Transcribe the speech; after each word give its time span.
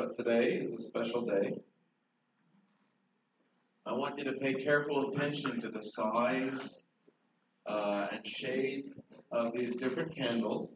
but 0.00 0.16
today 0.16 0.52
is 0.52 0.72
a 0.72 0.82
special 0.82 1.26
day. 1.26 1.52
I 3.84 3.92
want 3.92 4.18
you 4.18 4.24
to 4.24 4.32
pay 4.32 4.54
careful 4.54 5.12
attention 5.12 5.60
to 5.60 5.68
the 5.68 5.82
size 5.82 6.80
uh, 7.66 8.06
and 8.10 8.26
shape 8.26 8.94
of 9.30 9.52
these 9.52 9.74
different 9.76 10.16
candles. 10.16 10.74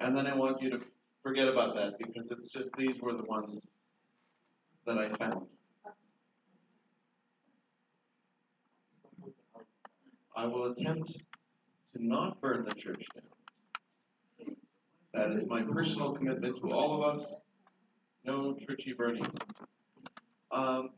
And 0.00 0.16
then 0.16 0.26
I 0.26 0.34
want 0.34 0.60
you 0.60 0.70
to 0.70 0.80
forget 1.22 1.46
about 1.46 1.76
that 1.76 1.98
because 1.98 2.32
it's 2.32 2.50
just 2.50 2.72
these 2.76 3.00
were 3.00 3.12
the 3.12 3.22
ones 3.22 3.74
that 4.84 4.98
I 4.98 5.10
found. 5.10 5.46
I 10.36 10.46
will 10.46 10.72
attempt 10.72 11.12
to 11.12 12.04
not 12.04 12.40
burn 12.40 12.64
the 12.66 12.74
church 12.74 13.06
down. 13.14 14.56
That 15.14 15.30
is 15.30 15.46
my 15.46 15.62
personal 15.62 16.12
commitment 16.14 16.56
to 16.56 16.74
all 16.74 17.00
of 17.00 17.14
us. 17.14 17.42
No 18.24 18.54
churchy 18.54 18.92
burning. 18.92 19.26
Um, 20.52 20.90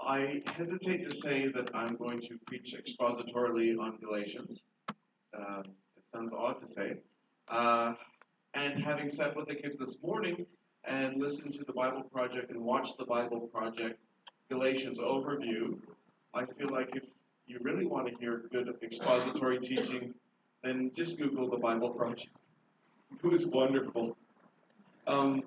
I 0.00 0.42
hesitate 0.46 1.08
to 1.08 1.16
say 1.16 1.48
that 1.48 1.70
I'm 1.74 1.96
going 1.96 2.20
to 2.22 2.38
preach 2.46 2.74
expositorily 2.74 3.78
on 3.78 3.98
Galatians. 3.98 4.62
Um, 5.36 5.64
it 5.96 6.02
sounds 6.12 6.32
odd 6.36 6.60
to 6.66 6.72
say. 6.72 6.96
Uh, 7.48 7.94
and 8.54 8.82
having 8.82 9.12
sat 9.12 9.36
with 9.36 9.46
the 9.46 9.54
kids 9.54 9.76
this 9.78 9.98
morning 10.02 10.44
and 10.84 11.20
listened 11.20 11.52
to 11.54 11.64
the 11.64 11.72
Bible 11.72 12.02
Project 12.02 12.50
and 12.50 12.60
watched 12.60 12.98
the 12.98 13.04
Bible 13.04 13.40
Project 13.52 14.00
Galatians 14.50 14.98
overview, 14.98 15.78
I 16.34 16.46
feel 16.46 16.70
like 16.70 16.96
if 16.96 17.04
you 17.46 17.58
really 17.62 17.86
want 17.86 18.08
to 18.08 18.14
hear 18.18 18.44
good 18.50 18.74
expository 18.82 19.60
teaching, 19.60 20.14
then 20.64 20.90
just 20.96 21.18
Google 21.18 21.48
the 21.48 21.58
Bible 21.58 21.90
Project. 21.90 22.30
It 23.22 23.26
was 23.26 23.46
wonderful. 23.46 24.16
Um, 25.06 25.42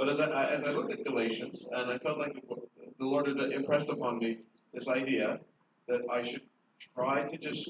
but 0.00 0.08
as 0.08 0.18
I, 0.18 0.46
as 0.46 0.64
I 0.64 0.70
looked 0.70 0.94
at 0.94 1.04
Galatians, 1.04 1.66
and 1.72 1.90
I 1.90 1.98
felt 1.98 2.16
like 2.16 2.42
the 2.98 3.04
Lord 3.04 3.26
had 3.26 3.36
impressed 3.52 3.90
upon 3.90 4.18
me 4.18 4.38
this 4.72 4.88
idea 4.88 5.38
that 5.88 6.00
I 6.10 6.22
should 6.22 6.40
try 6.94 7.28
to 7.28 7.36
just 7.36 7.68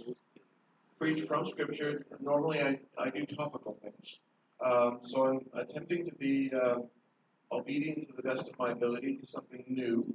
preach 0.97 1.27
from 1.27 1.49
Scripture. 1.49 2.07
Normally, 2.21 2.61
I, 2.61 2.79
I 2.97 3.11
do 3.11 3.27
topical 3.27 3.77
things. 3.83 4.21
Um, 4.65 5.01
so 5.03 5.25
I'm 5.25 5.41
attempting 5.55 6.05
to 6.07 6.15
be 6.15 6.53
uh, 6.55 6.77
obedient 7.51 8.09
to 8.09 8.15
the 8.15 8.23
best 8.23 8.49
of 8.49 8.57
my 8.61 8.71
ability 8.71 9.17
to 9.17 9.27
something 9.27 9.65
new. 9.67 10.07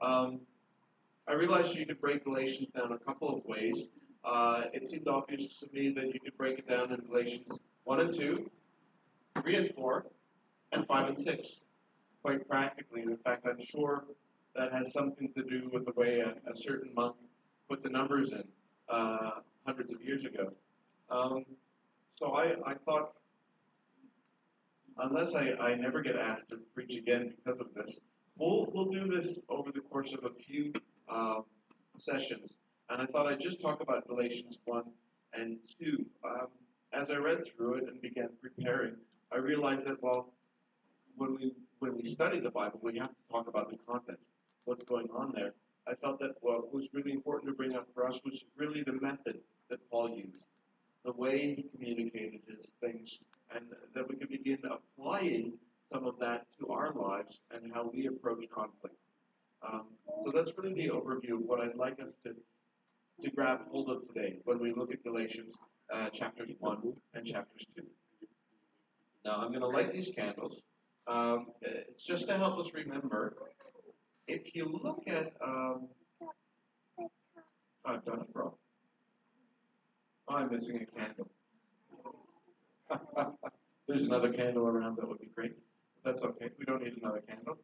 Um, 0.00 0.42
I 1.26 1.34
realized 1.34 1.74
you 1.74 1.84
could 1.84 2.00
break 2.00 2.22
Galatians 2.22 2.68
down 2.76 2.92
a 2.92 2.98
couple 2.98 3.36
of 3.36 3.44
ways. 3.44 3.88
Uh, 4.24 4.66
it 4.72 4.86
seemed 4.86 5.08
obvious 5.08 5.58
to 5.58 5.66
me 5.72 5.90
that 5.94 6.14
you 6.14 6.20
could 6.20 6.38
break 6.38 6.60
it 6.60 6.68
down 6.68 6.92
in 6.92 7.00
Galatians 7.00 7.58
1 7.82 8.00
and 8.00 8.14
2, 8.14 8.48
3 9.42 9.56
and 9.56 9.74
4, 9.74 10.06
and 10.72 10.86
5 10.86 11.08
and 11.08 11.18
6, 11.18 11.60
quite 12.26 12.48
practically. 12.48 13.02
And 13.02 13.12
in 13.12 13.18
fact, 13.18 13.46
I'm 13.46 13.64
sure 13.64 14.04
that 14.56 14.72
has 14.72 14.92
something 14.92 15.32
to 15.36 15.44
do 15.44 15.70
with 15.72 15.86
the 15.86 15.92
way 15.92 16.18
a, 16.18 16.30
a 16.50 16.56
certain 16.56 16.92
monk 16.92 17.14
put 17.70 17.84
the 17.84 17.88
numbers 17.88 18.32
in 18.32 18.42
uh, 18.88 19.30
hundreds 19.64 19.92
of 19.92 20.02
years 20.02 20.24
ago. 20.24 20.52
Um, 21.08 21.44
so 22.16 22.32
I, 22.32 22.56
I 22.66 22.74
thought, 22.84 23.12
unless 24.98 25.34
I, 25.34 25.52
I 25.60 25.76
never 25.76 26.02
get 26.02 26.16
asked 26.16 26.48
to 26.48 26.56
preach 26.74 26.96
again 26.96 27.32
because 27.36 27.60
of 27.60 27.68
this, 27.76 28.00
we'll, 28.36 28.72
we'll 28.74 28.90
do 28.90 29.06
this 29.06 29.42
over 29.48 29.70
the 29.70 29.80
course 29.80 30.12
of 30.12 30.24
a 30.24 30.34
few 30.34 30.72
um, 31.08 31.44
sessions. 31.96 32.58
And 32.90 33.00
I 33.00 33.06
thought 33.06 33.26
I'd 33.26 33.40
just 33.40 33.60
talk 33.60 33.80
about 33.80 34.08
Galatians 34.08 34.58
1 34.64 34.82
and 35.34 35.58
2. 35.80 36.04
Um, 36.24 36.46
as 36.92 37.08
I 37.08 37.18
read 37.18 37.44
through 37.56 37.74
it 37.74 37.84
and 37.84 38.02
began 38.02 38.30
preparing, 38.42 38.96
I 39.30 39.36
realized 39.36 39.86
that, 39.86 40.02
well, 40.02 40.32
when 41.16 41.36
we 41.36 41.52
when 41.78 41.96
we 41.96 42.04
study 42.04 42.40
the 42.40 42.50
Bible, 42.50 42.80
we 42.82 42.98
have 42.98 43.10
to 43.10 43.32
talk 43.32 43.48
about 43.48 43.70
the 43.70 43.78
content, 43.78 44.18
what's 44.64 44.84
going 44.84 45.08
on 45.14 45.32
there. 45.34 45.54
I 45.88 45.94
felt 45.94 46.18
that 46.20 46.32
what 46.40 46.72
was 46.74 46.86
really 46.92 47.12
important 47.12 47.50
to 47.50 47.56
bring 47.56 47.74
up 47.74 47.86
for 47.94 48.06
us 48.08 48.20
was 48.24 48.44
really 48.56 48.82
the 48.82 48.94
method 48.94 49.38
that 49.70 49.78
Paul 49.90 50.10
used, 50.10 50.46
the 51.04 51.12
way 51.12 51.54
he 51.54 51.66
communicated 51.74 52.40
his 52.48 52.74
things, 52.80 53.20
and 53.54 53.64
that 53.94 54.08
we 54.08 54.16
could 54.16 54.30
begin 54.30 54.58
applying 54.64 55.52
some 55.92 56.04
of 56.04 56.18
that 56.18 56.46
to 56.58 56.68
our 56.68 56.92
lives 56.92 57.40
and 57.52 57.72
how 57.72 57.90
we 57.92 58.06
approach 58.06 58.48
conflict. 58.50 58.96
Um, 59.66 59.86
so 60.24 60.30
that's 60.30 60.52
really 60.58 60.74
the 60.74 60.88
overview 60.88 61.34
of 61.34 61.42
what 61.42 61.60
I'd 61.60 61.76
like 61.76 62.00
us 62.00 62.12
to, 62.24 62.34
to 63.22 63.30
grab 63.30 63.60
hold 63.70 63.90
of 63.90 64.06
today 64.08 64.38
when 64.44 64.58
we 64.58 64.72
look 64.72 64.92
at 64.92 65.04
Galatians 65.04 65.56
uh, 65.92 66.10
chapters 66.10 66.50
1 66.58 66.92
and 67.14 67.26
chapters 67.26 67.66
2. 67.76 67.82
Now, 69.24 69.36
I'm 69.36 69.48
going 69.48 69.60
to 69.60 69.68
light 69.68 69.92
these 69.92 70.10
candles. 70.14 70.60
Um, 71.06 71.46
it's 71.62 72.02
just 72.02 72.26
to 72.28 72.36
help 72.36 72.58
us 72.58 72.72
remember. 72.74 73.36
If 74.26 74.54
you 74.54 74.64
look 74.64 75.04
at. 75.06 75.32
Um, 75.42 75.88
I've 77.84 78.04
done 78.04 78.20
it 78.20 78.26
wrong. 78.34 78.54
Oh, 80.28 80.34
I'm 80.34 80.50
missing 80.50 80.82
a 80.82 80.98
candle. 80.98 81.30
There's 83.86 84.02
another 84.02 84.32
candle 84.32 84.66
around 84.66 84.96
that 84.96 85.06
would 85.06 85.20
be 85.20 85.30
great. 85.32 85.52
That's 86.04 86.22
okay. 86.22 86.50
We 86.58 86.64
don't 86.64 86.82
need 86.82 86.94
another 87.00 87.20
candle. 87.20 87.56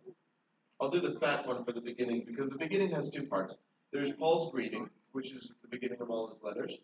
I'll 0.81 0.91
do 0.91 1.01
the 1.01 1.19
fat 1.19 1.47
one 1.47 1.65
for 1.65 1.73
the 1.73 1.81
beginning 1.81 2.25
because 2.27 2.51
the 2.51 2.59
beginning 2.59 2.93
has 2.93 3.11
two 3.11 3.25
parts. 3.25 3.59
There's 3.93 4.13
Paul's 4.13 4.53
greeting, 4.53 4.89
which 5.11 5.33
is 5.33 5.51
the 5.63 5.69
beginning 5.69 6.01
of 6.01 6.11
all 6.11 6.29
his 6.29 6.39
letters, 6.43 6.79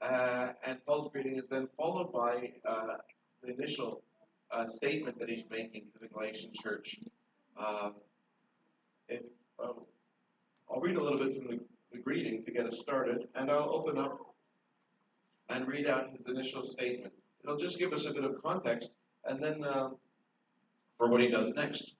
uh, 0.00 0.52
and 0.64 0.84
Paul's 0.86 1.10
greeting 1.12 1.36
is 1.36 1.44
then 1.50 1.68
followed 1.76 2.12
by 2.12 2.52
uh, 2.66 2.96
the 3.42 3.54
initial 3.54 4.02
uh, 4.50 4.66
statement 4.66 5.18
that 5.18 5.28
he's 5.28 5.44
making 5.50 5.82
to 5.92 5.98
the 6.00 6.08
Galatian 6.08 6.50
church. 6.54 6.98
Um, 7.56 7.94
if, 9.08 9.22
um, 9.62 9.80
I'll 10.70 10.80
read 10.80 10.96
a 10.96 11.02
little 11.02 11.18
bit 11.18 11.36
from 11.36 11.46
the, 11.48 11.60
the 11.92 11.98
greeting 11.98 12.44
to 12.44 12.52
get 12.52 12.66
us 12.66 12.78
started, 12.78 13.28
and 13.34 13.50
I'll 13.50 13.70
open 13.70 13.98
up 13.98 14.18
and 15.48 15.68
read 15.68 15.86
out 15.86 16.10
his 16.10 16.26
initial 16.26 16.62
statement. 16.62 17.12
It'll 17.42 17.58
just 17.58 17.78
give 17.78 17.92
us 17.92 18.06
a 18.06 18.12
bit 18.12 18.24
of 18.24 18.42
context, 18.42 18.90
and 19.24 19.42
then 19.42 19.64
um, 19.64 19.96
for 20.96 21.08
what 21.08 21.20
he 21.20 21.28
does 21.28 21.52
next. 21.54 21.94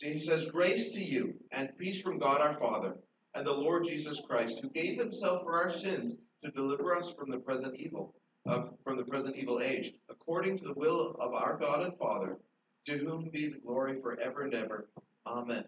See, 0.00 0.12
He 0.12 0.20
says, 0.20 0.46
Grace 0.46 0.92
to 0.92 1.00
you 1.00 1.34
and 1.52 1.76
peace 1.78 2.00
from 2.00 2.18
God 2.18 2.40
our 2.40 2.58
Father 2.58 2.96
and 3.34 3.46
the 3.46 3.52
Lord 3.52 3.84
Jesus 3.84 4.20
Christ, 4.26 4.58
who 4.60 4.70
gave 4.70 4.98
himself 4.98 5.42
for 5.44 5.56
our 5.56 5.72
sins 5.72 6.16
to 6.42 6.50
deliver 6.50 6.96
us 6.96 7.12
from 7.12 7.30
the 7.30 7.38
present 7.38 7.76
evil, 7.76 8.14
uh, 8.48 8.62
from 8.84 8.96
the 8.96 9.04
present 9.04 9.36
evil 9.36 9.60
age, 9.60 9.92
according 10.08 10.58
to 10.58 10.64
the 10.64 10.74
will 10.74 11.16
of 11.20 11.34
our 11.34 11.56
God 11.56 11.82
and 11.82 11.96
Father, 11.98 12.38
to 12.86 12.98
whom 12.98 13.28
be 13.30 13.48
the 13.48 13.58
glory 13.58 14.00
forever 14.00 14.42
and 14.42 14.54
ever. 14.54 14.88
Amen. 15.26 15.64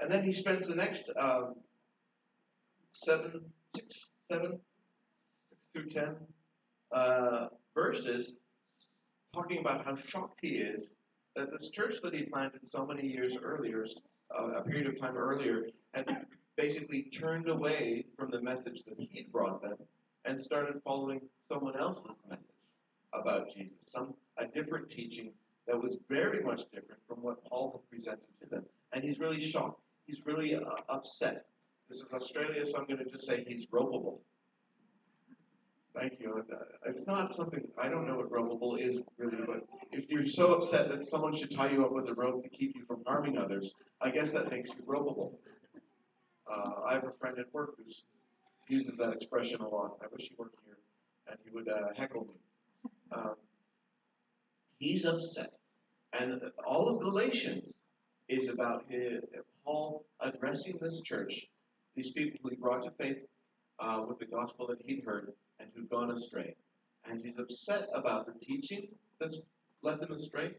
And 0.00 0.10
then 0.10 0.22
he 0.24 0.32
spends 0.32 0.66
the 0.66 0.74
next 0.74 1.10
uh, 1.16 1.50
seven, 2.92 3.40
six, 3.74 4.10
seven, 4.30 4.58
six 5.48 5.66
through 5.72 5.90
ten 5.90 6.16
uh, 6.92 7.46
verses 7.74 8.32
talking 9.34 9.58
about 9.58 9.84
how 9.84 9.96
shocked 9.96 10.38
he 10.42 10.56
is 10.56 10.88
that 11.34 11.52
this 11.52 11.68
church 11.68 11.96
that 12.02 12.14
he 12.14 12.22
planted 12.22 12.60
so 12.64 12.86
many 12.86 13.06
years 13.06 13.36
earlier, 13.42 13.86
uh, 14.36 14.52
a 14.52 14.62
period 14.62 14.86
of 14.86 14.98
time 14.98 15.16
earlier, 15.16 15.66
had 15.92 16.26
basically 16.56 17.02
turned 17.02 17.48
away 17.48 18.06
from 18.18 18.30
the 18.30 18.40
message 18.40 18.82
that 18.86 18.96
he'd 18.98 19.30
brought 19.30 19.60
them 19.60 19.76
and 20.26 20.38
started 20.38 20.80
following 20.84 21.20
someone 21.48 21.76
else's 21.78 22.04
message 22.28 22.50
about 23.12 23.48
Jesus, 23.54 23.72
some 23.86 24.14
a 24.38 24.46
different 24.46 24.90
teaching 24.90 25.32
that 25.66 25.80
was 25.80 25.96
very 26.08 26.42
much 26.42 26.62
different 26.72 27.00
from 27.08 27.22
what 27.22 27.44
Paul 27.44 27.72
had 27.72 27.90
presented 27.90 28.26
to 28.42 28.48
them. 28.48 28.64
And 28.92 29.02
he's 29.02 29.18
really 29.18 29.40
shocked. 29.40 29.80
He's 30.06 30.20
really 30.24 30.54
uh, 30.54 30.60
upset. 30.88 31.46
This 31.88 31.98
is 31.98 32.06
Australia, 32.12 32.66
so 32.66 32.78
I'm 32.78 32.86
going 32.86 32.98
to 32.98 33.10
just 33.10 33.26
say 33.26 33.44
he's 33.46 33.66
ropeable. 33.66 34.18
Thank 35.94 36.20
you. 36.20 36.44
It's 36.84 37.06
not 37.06 37.34
something 37.34 37.66
I 37.80 37.88
don't 37.88 38.06
know 38.06 38.16
what 38.16 38.30
ropeable 38.30 38.78
is 38.78 39.00
really, 39.16 39.38
but 39.46 39.66
if 39.92 40.10
you're 40.10 40.26
so 40.26 40.54
upset 40.54 40.90
that 40.90 41.02
someone 41.02 41.34
should 41.34 41.50
tie 41.50 41.70
you 41.70 41.84
up 41.84 41.92
with 41.92 42.08
a 42.08 42.14
rope 42.14 42.42
to 42.42 42.50
keep 42.50 42.76
you 42.76 42.84
from 42.86 43.02
harming 43.06 43.38
others, 43.38 43.74
I 44.02 44.10
guess 44.10 44.30
that 44.32 44.50
makes 44.50 44.68
you 44.68 44.84
ropeable. 44.86 45.32
Uh, 46.50 46.82
I 46.86 46.94
have 46.94 47.04
a 47.04 47.12
friend 47.18 47.38
at 47.38 47.52
work 47.52 47.76
who 47.78 47.84
uses 48.68 48.96
that 48.98 49.12
expression 49.12 49.60
a 49.60 49.68
lot. 49.68 49.98
I 50.02 50.06
wish 50.12 50.28
he 50.28 50.34
worked 50.38 50.58
here, 50.64 50.78
and 51.28 51.38
he 51.44 51.50
would 51.50 51.68
uh, 51.68 51.88
heckle 51.96 52.26
me. 52.26 52.90
Um, 53.12 53.34
he's 54.78 55.04
upset, 55.04 55.52
and 56.12 56.40
all 56.66 56.88
of 56.88 57.00
Galatians 57.00 57.82
is 58.28 58.48
about 58.48 58.84
his, 58.88 59.20
Paul 59.64 60.04
addressing 60.20 60.78
this 60.80 61.00
church, 61.02 61.46
these 61.94 62.12
people 62.12 62.38
who 62.42 62.50
he 62.50 62.56
brought 62.56 62.84
to 62.84 62.90
faith 63.02 63.18
uh, 63.78 64.02
with 64.08 64.18
the 64.18 64.26
gospel 64.26 64.66
that 64.68 64.78
he'd 64.84 65.04
heard 65.04 65.32
and 65.60 65.68
who'd 65.74 65.88
gone 65.88 66.10
astray. 66.10 66.54
And 67.08 67.20
he's 67.24 67.38
upset 67.38 67.88
about 67.94 68.26
the 68.26 68.32
teaching 68.44 68.88
that's 69.20 69.40
led 69.82 70.00
them 70.00 70.12
astray. 70.12 70.52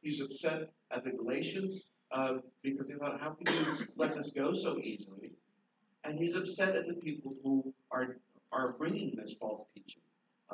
He's 0.00 0.20
upset 0.20 0.70
at 0.90 1.04
the 1.04 1.12
Galatians 1.12 1.86
uh, 2.10 2.38
because 2.62 2.88
he 2.88 2.94
thought, 2.94 3.20
how 3.20 3.30
can 3.30 3.52
you 3.54 3.86
let 3.96 4.14
this 4.16 4.32
go 4.32 4.54
so 4.54 4.78
easily? 4.78 5.32
And 6.04 6.18
he's 6.18 6.34
upset 6.34 6.76
at 6.76 6.86
the 6.86 6.94
people 6.94 7.34
who 7.42 7.72
are 7.90 8.16
are 8.52 8.72
bringing 8.72 9.16
this 9.16 9.34
false 9.40 9.64
teaching. 9.74 10.02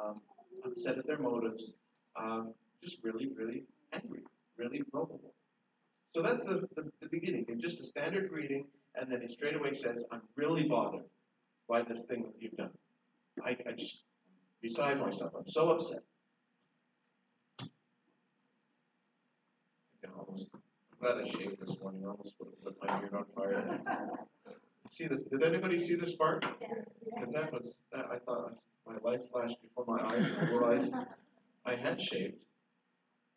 Um, 0.00 0.20
upset 0.64 0.99
at 0.99 1.06
their 1.06 1.19
motives 1.19 1.75
um, 2.17 2.55
just 2.82 2.99
really, 3.02 3.29
really 3.37 3.64
angry, 3.93 4.20
really 4.56 4.82
vulnerable. 4.93 5.35
So 6.14 6.23
that's 6.23 6.44
the, 6.44 6.67
the, 6.76 6.91
the 7.00 7.08
beginning. 7.11 7.47
And 7.49 7.61
just 7.61 7.81
a 7.81 7.85
standard 7.85 8.31
greeting, 8.31 8.67
and 8.94 9.11
then 9.11 9.20
he 9.20 9.32
straight 9.32 9.55
away 9.55 9.75
says, 9.75 10.05
I'm 10.11 10.23
really 10.37 10.69
bothered 10.69 11.05
by 11.69 11.82
this 11.82 12.03
thing 12.03 12.23
that 12.23 12.35
you've 12.41 12.56
done. 12.56 12.70
I, 13.44 13.56
I 13.69 13.73
just, 13.73 14.03
beside 14.61 14.99
myself, 14.99 15.32
I'm 15.38 15.49
so 15.49 15.70
upset. 15.70 16.00
I 17.62 17.67
almost, 20.19 20.46
I'm 20.53 20.61
glad 21.00 21.25
I 21.25 21.29
shaved 21.31 21.61
this 21.61 21.79
morning. 21.81 22.03
I 22.05 22.08
almost 22.11 22.35
would 22.41 22.49
have 22.49 22.64
put 22.64 22.88
my 22.88 22.99
beard 22.99 23.14
on 23.14 23.25
fire. 23.35 23.81
See 24.88 25.06
the, 25.06 25.17
did 25.31 25.43
anybody 25.44 25.79
see 25.79 25.94
the 25.94 26.06
spark? 26.09 26.44
Because 27.05 27.32
that 27.32 27.53
was, 27.53 27.81
that, 27.93 28.06
I 28.12 28.19
thought 28.19 28.55
my 28.87 28.97
life 29.03 29.21
flashed 29.32 29.56
before 29.62 29.85
my 29.87 30.03
eyes 30.05 30.25
and 30.25 30.49
I 30.49 30.50
realized 30.50 30.93
I 31.67 31.77
had 31.77 32.00
shaved 32.00 32.37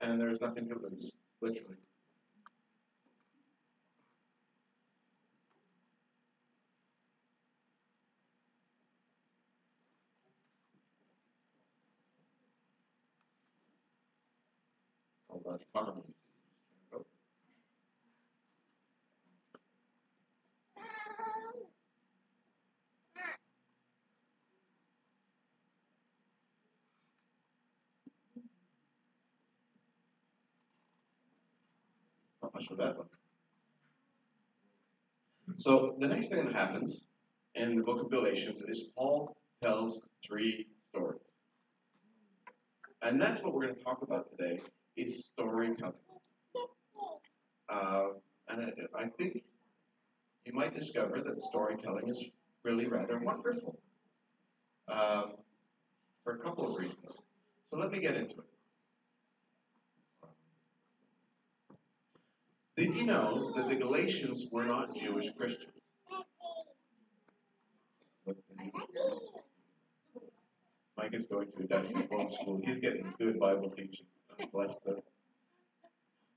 and 0.01 0.19
there 0.19 0.29
was 0.29 0.41
nothing 0.41 0.67
to 0.69 0.75
lose, 0.75 1.13
literally. 1.41 1.77
All 15.29 15.41
about 15.45 15.61
economy. 15.73 16.01
Not 32.43 32.51
much 32.63 32.77
for 32.77 32.83
that 32.83 32.97
one. 32.97 33.07
So 35.57 35.95
the 35.99 36.07
next 36.07 36.29
thing 36.29 36.45
that 36.45 36.55
happens 36.55 37.07
in 37.55 37.75
the 37.75 37.83
book 37.83 38.01
of 38.01 38.09
Galatians 38.09 38.63
is 38.67 38.89
Paul 38.95 39.35
tells 39.61 40.01
three 40.25 40.67
stories. 40.89 41.33
And 43.01 43.19
that's 43.19 43.43
what 43.43 43.53
we're 43.53 43.63
going 43.63 43.75
to 43.75 43.83
talk 43.83 44.01
about 44.01 44.29
today 44.31 44.61
is 44.95 45.25
storytelling. 45.25 45.93
Uh, 47.69 48.03
and 48.49 48.71
I, 48.95 49.03
I 49.03 49.07
think 49.17 49.43
you 50.45 50.53
might 50.53 50.75
discover 50.75 51.21
that 51.21 51.41
storytelling 51.41 52.09
is 52.09 52.23
really 52.63 52.87
rather 52.87 53.19
wonderful 53.19 53.77
um, 54.87 55.33
for 56.23 56.35
a 56.35 56.39
couple 56.39 56.71
of 56.71 56.79
reasons. 56.79 57.21
So 57.69 57.77
let 57.77 57.91
me 57.91 57.99
get 57.99 58.15
into 58.15 58.35
it. 58.35 58.52
Did 62.75 62.95
you 62.95 63.05
know 63.05 63.51
that 63.55 63.69
the 63.69 63.75
Galatians 63.75 64.47
were 64.51 64.65
not 64.65 64.95
Jewish 64.95 65.31
Christians? 65.37 65.79
Mike 70.97 71.13
is 71.13 71.25
going 71.25 71.47
to 71.51 71.63
a 71.63 71.67
Dutch 71.67 71.91
reform 71.93 72.31
school. 72.31 72.61
He's 72.63 72.79
getting 72.79 73.13
good 73.19 73.39
Bible 73.39 73.69
teaching. 73.69 74.05
Bless 74.51 74.79
them. 74.79 74.97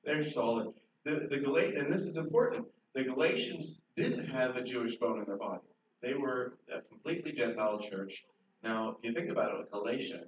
They're 0.05 0.25
solid. 0.25 0.69
The, 1.05 1.27
the 1.31 1.39
Galat- 1.39 1.79
and 1.79 1.93
this 1.93 2.03
is 2.03 2.17
important. 2.17 2.67
The 2.95 3.05
Galatians 3.05 3.81
didn't 3.97 4.27
have 4.29 4.57
a 4.57 4.63
Jewish 4.63 4.97
bone 4.97 5.19
in 5.21 5.25
their 5.27 5.37
body. 5.37 5.63
They 6.03 6.15
were 6.15 6.59
a 6.73 6.81
completely 6.83 7.33
Gentile 7.33 7.81
church. 7.81 8.25
Now, 8.63 8.97
if 9.03 9.09
you 9.09 9.15
think 9.15 9.31
about 9.31 9.59
it, 9.61 9.71
Galatia, 9.71 10.21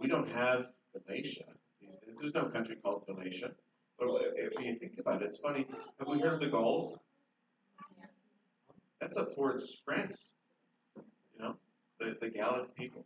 we 0.00 0.08
don't 0.08 0.28
have 0.30 0.66
Galatia. 1.06 1.44
There's 2.20 2.34
no 2.34 2.46
country 2.46 2.76
called 2.82 3.06
Galatia. 3.06 3.52
If 4.02 4.58
you 4.64 4.76
think 4.76 4.98
about 4.98 5.22
it, 5.22 5.26
it's 5.26 5.38
funny. 5.38 5.66
Have 5.98 6.08
we 6.08 6.18
heard 6.18 6.34
of 6.34 6.40
the 6.40 6.48
Gauls? 6.48 6.98
That's 9.00 9.16
up 9.16 9.34
towards 9.34 9.82
France. 9.84 10.34
You 10.96 11.44
know, 11.44 11.56
the, 11.98 12.16
the 12.20 12.30
Gallic 12.30 12.74
people. 12.74 13.04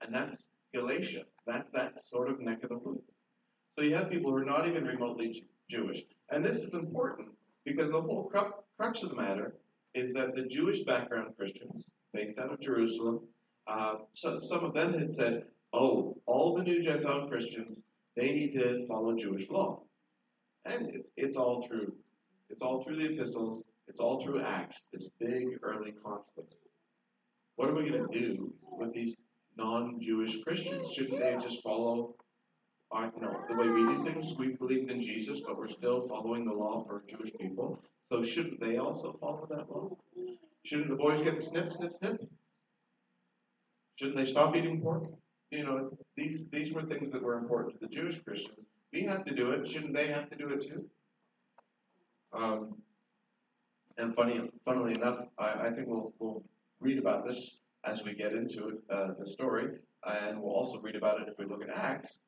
And 0.00 0.14
that's 0.14 0.50
Galatia. 0.74 1.24
That's 1.46 1.68
that 1.72 1.98
sort 2.00 2.30
of 2.30 2.40
neck 2.40 2.62
of 2.62 2.70
the 2.70 2.78
woods. 2.78 3.16
So 3.76 3.84
you 3.84 3.94
have 3.94 4.10
people 4.10 4.30
who 4.30 4.36
are 4.36 4.44
not 4.44 4.68
even 4.68 4.84
remotely 4.84 5.46
Jewish. 5.68 6.02
And 6.30 6.44
this 6.44 6.58
is 6.58 6.74
important 6.74 7.28
because 7.64 7.90
the 7.90 8.00
whole 8.00 8.30
crux 8.76 9.02
of 9.02 9.10
the 9.10 9.16
matter 9.16 9.54
is 9.94 10.12
that 10.14 10.34
the 10.34 10.46
Jewish 10.46 10.82
background 10.82 11.34
Christians, 11.36 11.92
based 12.12 12.38
out 12.38 12.52
of 12.52 12.60
Jerusalem, 12.60 13.20
uh, 13.66 13.96
so, 14.14 14.40
some 14.40 14.64
of 14.64 14.74
them 14.74 14.94
had 14.94 15.10
said, 15.10 15.44
oh, 15.72 16.16
all 16.26 16.56
the 16.56 16.62
new 16.62 16.82
Gentile 16.82 17.28
Christians, 17.28 17.82
they 18.16 18.32
need 18.32 18.52
to 18.54 18.86
follow 18.88 19.14
Jewish 19.16 19.48
law. 19.48 19.82
And 20.64 20.88
it's, 20.94 21.08
it's 21.16 21.36
all 21.36 21.66
through. 21.66 21.94
It's 22.48 22.62
all 22.62 22.82
through 22.82 22.96
the 22.96 23.14
epistles. 23.14 23.64
It's 23.88 24.00
all 24.00 24.22
through 24.22 24.42
Acts, 24.42 24.86
this 24.92 25.10
big 25.18 25.58
early 25.62 25.92
conflict. 25.92 26.54
What 27.56 27.68
are 27.68 27.74
we 27.74 27.90
going 27.90 28.06
to 28.08 28.18
do 28.18 28.52
with 28.62 28.92
these 28.92 29.14
non-Jewish 29.56 30.42
Christians? 30.42 30.90
Shouldn't 30.92 31.20
they 31.20 31.36
just 31.40 31.62
follow 31.62 32.14
our, 32.90 33.12
you 33.14 33.20
know, 33.20 33.40
the 33.48 33.56
way 33.56 33.68
we 33.68 33.82
do 33.82 34.04
things? 34.04 34.34
We 34.38 34.56
believed 34.56 34.90
in 34.90 35.02
Jesus, 35.02 35.40
but 35.46 35.58
we're 35.58 35.68
still 35.68 36.06
following 36.08 36.44
the 36.44 36.52
law 36.52 36.84
for 36.86 37.04
Jewish 37.08 37.32
people. 37.38 37.82
So 38.10 38.22
shouldn't 38.22 38.60
they 38.60 38.78
also 38.78 39.16
follow 39.20 39.46
that 39.50 39.70
law? 39.70 39.96
Shouldn't 40.64 40.90
the 40.90 40.96
boys 40.96 41.22
get 41.22 41.36
the 41.36 41.42
snip, 41.42 41.70
snip, 41.72 41.94
snip? 41.94 42.20
Shouldn't 43.96 44.16
they 44.16 44.26
stop 44.26 44.56
eating 44.56 44.80
pork? 44.80 45.04
You 45.50 45.64
know, 45.64 45.90
these 46.16 46.48
these 46.50 46.72
were 46.72 46.82
things 46.82 47.10
that 47.10 47.22
were 47.22 47.36
important 47.36 47.74
to 47.74 47.86
the 47.86 47.92
Jewish 47.92 48.18
Christians. 48.22 48.66
We 48.92 49.02
have 49.02 49.24
to 49.24 49.34
do 49.34 49.52
it. 49.52 49.68
Shouldn't 49.68 49.94
they 49.94 50.08
have 50.08 50.28
to 50.30 50.36
do 50.36 50.48
it 50.48 50.62
too? 50.62 50.84
Um, 52.32 52.76
and 53.98 54.14
funny, 54.14 54.40
funnily 54.64 54.94
enough, 54.94 55.26
I, 55.38 55.68
I 55.68 55.70
think 55.70 55.86
we'll, 55.88 56.12
we'll 56.18 56.42
read 56.80 56.98
about 56.98 57.26
this 57.26 57.60
as 57.84 58.02
we 58.02 58.14
get 58.14 58.32
into 58.32 58.68
it, 58.68 58.74
uh, 58.90 59.08
the 59.18 59.26
story, 59.26 59.78
and 60.06 60.40
we'll 60.40 60.52
also 60.52 60.80
read 60.80 60.96
about 60.96 61.20
it 61.20 61.28
if 61.28 61.38
we 61.38 61.44
look 61.44 61.62
at 61.62 61.70
Acts. 61.70 62.22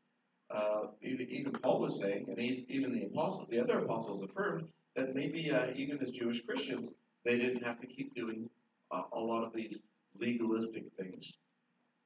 Uh, 0.50 0.86
even, 1.02 1.28
even, 1.30 1.52
Paul 1.52 1.80
was 1.80 1.98
saying, 2.00 2.26
and 2.28 2.38
he, 2.38 2.66
even 2.68 2.92
the 2.92 3.06
apostles, 3.06 3.48
the 3.50 3.60
other 3.60 3.78
apostles 3.78 4.22
affirmed 4.22 4.68
that 4.96 5.14
maybe 5.14 5.50
uh, 5.50 5.68
even 5.74 5.98
as 6.02 6.10
Jewish 6.10 6.44
Christians, 6.44 6.96
they 7.24 7.38
didn't 7.38 7.62
have 7.62 7.80
to 7.80 7.86
keep 7.86 8.14
doing 8.14 8.48
uh, 8.90 9.02
a 9.12 9.18
lot 9.18 9.44
of 9.44 9.54
these 9.54 9.78
legalistic 10.18 10.84
things 10.98 11.32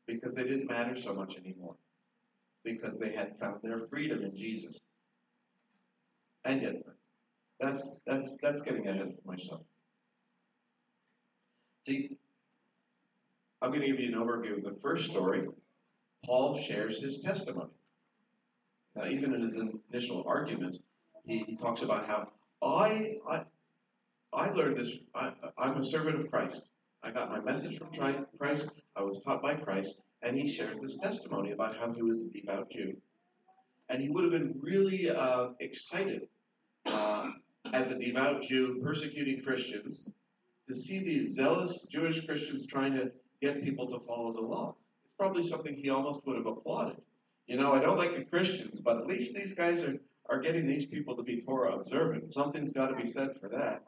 because 0.07 0.35
they 0.35 0.45
didn't 0.45 0.71
matter 0.71 0.97
so 0.97 1.13
much 1.13 1.37
anymore 1.37 1.75
because 2.67 2.99
they 2.99 3.13
had 3.13 3.39
found 3.39 3.61
their 3.63 3.87
freedom 3.89 4.23
in 4.23 4.37
Jesus. 4.37 4.79
And 6.45 6.61
yet, 6.61 6.75
that's 7.59 7.99
that's 8.07 8.37
that's 8.43 8.61
getting 8.63 8.87
ahead 8.87 9.03
of 9.03 9.25
myself. 9.25 9.63
See, 11.87 12.19
I'm 13.63 13.71
going 13.71 13.81
to 13.81 13.87
give 13.87 14.01
you 14.01 14.09
an 14.09 14.21
overview 14.21 14.59
of 14.59 14.65
the 14.65 14.79
first 14.83 15.11
story. 15.11 15.47
Paul 16.25 16.59
shares 16.59 17.01
his 17.01 17.21
testimony. 17.21 17.71
Now, 18.97 19.07
even 19.07 19.33
in 19.33 19.43
his 19.43 19.57
initial 19.91 20.25
argument, 20.27 20.77
he 21.25 21.57
talks 21.61 21.83
about 21.83 22.07
how 22.07 22.29
I 22.63 23.15
I, 23.29 23.45
I 24.33 24.51
learned 24.51 24.79
this. 24.79 24.91
I, 25.15 25.33
I'm 25.57 25.79
a 25.79 25.85
servant 25.85 26.21
of 26.21 26.31
Christ. 26.31 26.63
I 27.03 27.13
got 27.13 27.31
my 27.31 27.41
message 27.41 27.79
from 27.79 27.93
Christ. 27.93 28.69
I 28.97 29.03
was 29.03 29.21
taught 29.25 29.43
by 29.43 29.55
Christ, 29.55 30.01
and 30.27 30.37
he 30.37 30.51
shares 30.51 30.81
this 30.81 30.97
testimony 30.97 31.53
about 31.53 31.77
how 31.77 31.93
he 31.93 32.03
was 32.03 32.21
a 32.23 32.29
devout 32.29 32.69
Jew. 32.69 32.97
And 33.89 34.03
he 34.03 34.09
would 34.09 34.25
have 34.25 34.33
been 34.33 34.59
really 34.61 35.09
uh, 35.09 35.51
excited 35.61 36.23
uh, 36.85 37.31
as 37.73 37.93
a 37.93 37.99
devout 37.99 38.43
Jew 38.43 38.81
persecuting 38.83 39.41
Christians 39.43 40.11
to 40.69 40.75
see 40.75 40.99
these 40.99 41.37
zealous 41.37 41.87
Jewish 41.93 42.27
Christians 42.27 42.67
trying 42.67 42.95
to 42.95 43.13
get 43.41 43.63
people 43.63 43.89
to 43.89 44.05
follow 44.05 44.33
the 44.33 44.41
law. 44.41 44.75
It's 45.05 45.15
probably 45.17 45.49
something 45.49 45.77
he 45.77 45.91
almost 45.91 46.27
would 46.27 46.37
have 46.37 46.47
applauded. 46.47 47.01
You 47.47 47.57
know, 47.59 47.73
I 47.73 47.79
don't 47.79 47.97
like 47.97 48.17
the 48.17 48.25
Christians, 48.25 48.81
but 48.81 48.97
at 48.97 49.07
least 49.07 49.33
these 49.33 49.53
guys 49.53 49.85
are, 49.85 49.97
are 50.29 50.41
getting 50.41 50.67
these 50.67 50.87
people 50.87 51.17
to 51.17 51.23
be 51.23 51.43
Torah 51.43 51.77
observant. 51.77 52.33
Something's 52.33 52.73
got 52.73 52.89
to 52.89 52.97
be 52.97 53.07
said 53.07 53.37
for 53.41 53.49
that. 53.51 53.85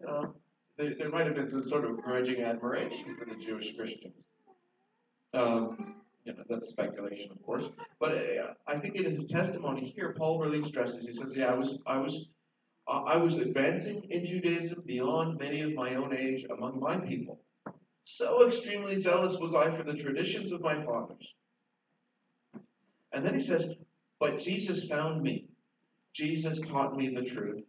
You 0.00 0.06
know, 0.06 0.34
there, 0.76 1.10
might 1.10 1.26
have 1.26 1.34
been 1.34 1.50
this 1.52 1.68
sort 1.68 1.84
of 1.84 2.00
grudging 2.00 2.42
admiration 2.42 3.16
for 3.18 3.24
the 3.24 3.34
Jewish 3.34 3.74
Christians. 3.76 4.28
Um, 5.34 5.96
you 6.24 6.32
know, 6.32 6.44
that's 6.48 6.68
speculation, 6.68 7.30
of 7.32 7.42
course. 7.42 7.68
But 7.98 8.12
uh, 8.12 8.54
I 8.66 8.78
think 8.78 8.94
in 8.94 9.04
his 9.04 9.26
testimony 9.26 9.92
here, 9.94 10.14
Paul 10.16 10.38
really 10.38 10.66
stresses. 10.66 11.06
He 11.06 11.12
says, 11.12 11.34
"Yeah, 11.34 11.52
I 11.52 11.54
was, 11.54 11.78
I 11.86 11.98
was, 11.98 12.28
uh, 12.86 13.02
I 13.02 13.16
was 13.16 13.34
advancing 13.36 14.04
in 14.10 14.24
Judaism 14.24 14.82
beyond 14.86 15.38
many 15.38 15.60
of 15.62 15.74
my 15.74 15.96
own 15.96 16.16
age 16.16 16.46
among 16.50 16.80
my 16.80 16.98
people. 16.98 17.40
So 18.04 18.46
extremely 18.46 18.98
zealous 18.98 19.36
was 19.38 19.54
I 19.54 19.76
for 19.76 19.82
the 19.82 19.94
traditions 19.94 20.52
of 20.52 20.60
my 20.60 20.82
fathers." 20.84 21.34
And 23.12 23.24
then 23.26 23.34
he 23.34 23.40
says, 23.40 23.74
"But 24.20 24.38
Jesus 24.38 24.88
found 24.88 25.20
me. 25.22 25.48
Jesus 26.12 26.60
taught 26.60 26.96
me 26.96 27.08
the 27.08 27.22
truth. 27.24 27.64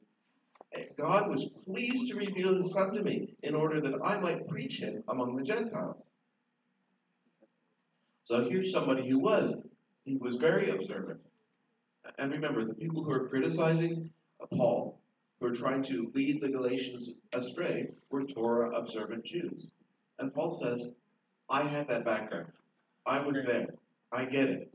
God 0.98 1.32
was 1.32 1.50
pleased 1.66 2.12
to 2.12 2.18
reveal 2.18 2.56
His 2.56 2.74
Son 2.74 2.94
to 2.94 3.02
me 3.02 3.36
in 3.44 3.56
order 3.56 3.82
that 3.82 4.00
I 4.04 4.20
might 4.20 4.48
preach 4.48 4.80
Him 4.80 5.04
among 5.08 5.36
the 5.36 5.44
Gentiles." 5.44 6.04
So 8.26 8.44
here's 8.50 8.72
somebody 8.72 9.08
who 9.08 9.20
was 9.20 9.56
he 10.04 10.18
was 10.18 10.38
very 10.38 10.72
observant. 10.72 11.20
And 12.18 12.32
remember, 12.32 12.66
the 12.66 12.74
people 12.74 13.04
who 13.04 13.12
are 13.12 13.30
criticizing 13.30 14.10
Paul, 14.52 15.00
who 15.40 15.46
are 15.46 15.56
trying 15.56 15.84
to 15.84 16.12
lead 16.16 16.42
the 16.42 16.50
Galatians 16.50 17.12
astray, 17.34 17.92
were 18.10 18.24
Torah 18.24 18.76
observant 18.76 19.26
Jews. 19.26 19.70
And 20.18 20.34
Paul 20.34 20.60
says, 20.60 20.94
I 21.50 21.68
had 21.68 21.88
that 21.88 22.04
background. 22.04 22.52
I 23.06 23.20
was 23.20 23.44
there. 23.46 23.68
I 24.12 24.26
get 24.26 24.50
it. 24.50 24.74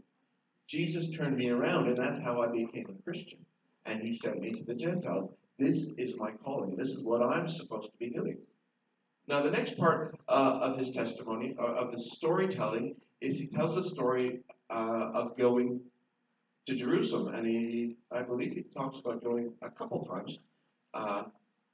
Jesus 0.69 1.11
turned 1.11 1.37
me 1.37 1.50
around, 1.50 1.88
and 1.88 1.97
that's 1.97 2.21
how 2.21 2.40
I 2.40 2.52
became 2.52 2.87
a 2.88 3.02
Christian. 3.02 3.45
And 3.85 4.00
he 4.00 4.16
sent 4.16 4.40
me 4.40 4.52
to 4.52 4.64
the 4.64 4.75
Gentiles. 4.75 5.28
This 5.59 5.92
is 5.99 6.14
my 6.16 6.30
calling. 6.45 6.76
This 6.76 6.90
is 6.90 7.04
what 7.04 7.21
I'm 7.21 7.49
supposed 7.49 7.90
to 7.90 7.99
be 7.99 8.11
doing. 8.11 8.38
Now, 9.26 9.42
the 9.42 9.50
next 9.50 9.76
part 9.76 10.16
uh, 10.28 10.59
of 10.61 10.78
his 10.78 10.90
testimony, 10.90 11.57
uh, 11.59 11.64
of 11.64 11.90
the 11.90 11.99
storytelling, 11.99 12.95
is 13.21 13.39
he 13.39 13.47
tells 13.49 13.77
a 13.77 13.83
story 13.83 14.41
uh, 14.71 15.11
of 15.15 15.37
going 15.37 15.81
to 16.67 16.75
Jerusalem, 16.75 17.35
and 17.35 17.47
he, 17.47 17.97
I 18.12 18.23
believe, 18.23 18.53
he 18.53 18.62
talks 18.62 18.99
about 18.99 19.23
going 19.23 19.53
a 19.62 19.71
couple 19.71 20.05
times. 20.05 20.39
Uh, 20.95 21.25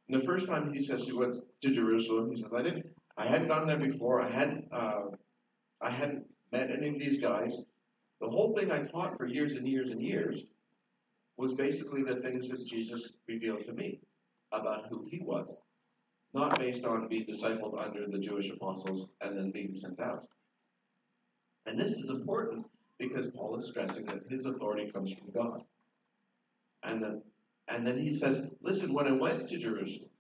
the 0.09 0.23
first 0.23 0.47
time 0.47 0.73
he 0.73 0.83
says 0.83 1.03
he 1.05 1.13
went 1.13 1.35
to 1.63 1.71
Jerusalem, 1.71 2.31
he 2.31 2.41
says, 2.41 2.53
"I 2.55 2.63
didn't, 2.63 2.87
I 3.17 3.27
hadn't 3.27 3.49
gone 3.49 3.67
there 3.67 3.79
before. 3.79 4.21
I 4.21 4.29
hadn't, 4.29 4.69
uh, 4.73 5.03
I 5.81 5.91
hadn't 5.91 6.27
met 6.53 6.71
any 6.71 6.89
of 6.89 6.99
these 6.99 7.21
guys. 7.21 7.65
The 8.21 8.29
whole 8.29 8.55
thing 8.57 8.71
I 8.71 8.85
taught 8.85 9.17
for 9.17 9.27
years 9.27 9.53
and 9.53 9.69
years 9.69 9.91
and 9.91 10.01
years 10.01 10.45
was 11.37 11.53
basically 11.53 12.03
the 12.03 12.17
things 12.17 12.49
that 12.49 12.67
Jesus 12.67 13.15
revealed 13.29 13.67
to 13.67 13.73
me 13.73 14.01
about 14.53 14.87
who 14.89 15.05
he 15.11 15.21
was, 15.21 15.61
not 16.33 16.59
based 16.59 16.85
on 16.85 17.09
being 17.09 17.27
discipled 17.27 17.79
under 17.79 18.07
the 18.07 18.19
Jewish 18.19 18.49
apostles 18.51 19.09
and 19.21 19.37
then 19.37 19.51
being 19.51 19.75
sent 19.75 20.01
out. 20.01 20.27
And 21.67 21.79
this 21.79 21.93
is 21.93 22.11
important 22.11 22.65
because 22.99 23.27
Paul 23.35 23.57
is 23.59 23.69
stressing 23.69 24.07
that 24.07 24.23
his 24.31 24.47
authority 24.47 24.91
comes 24.91 25.13
from 25.13 25.31
God. 25.33 25.63
And 26.83 27.03
then, 27.03 27.23
and 27.69 27.87
then 27.87 27.99
he 27.99 28.15
says, 28.15 28.49
Listen, 28.63 28.93
when 28.93 29.07
I 29.07 29.13
went 29.13 29.49
to 29.49 29.59
Jerusalem, 29.59 30.11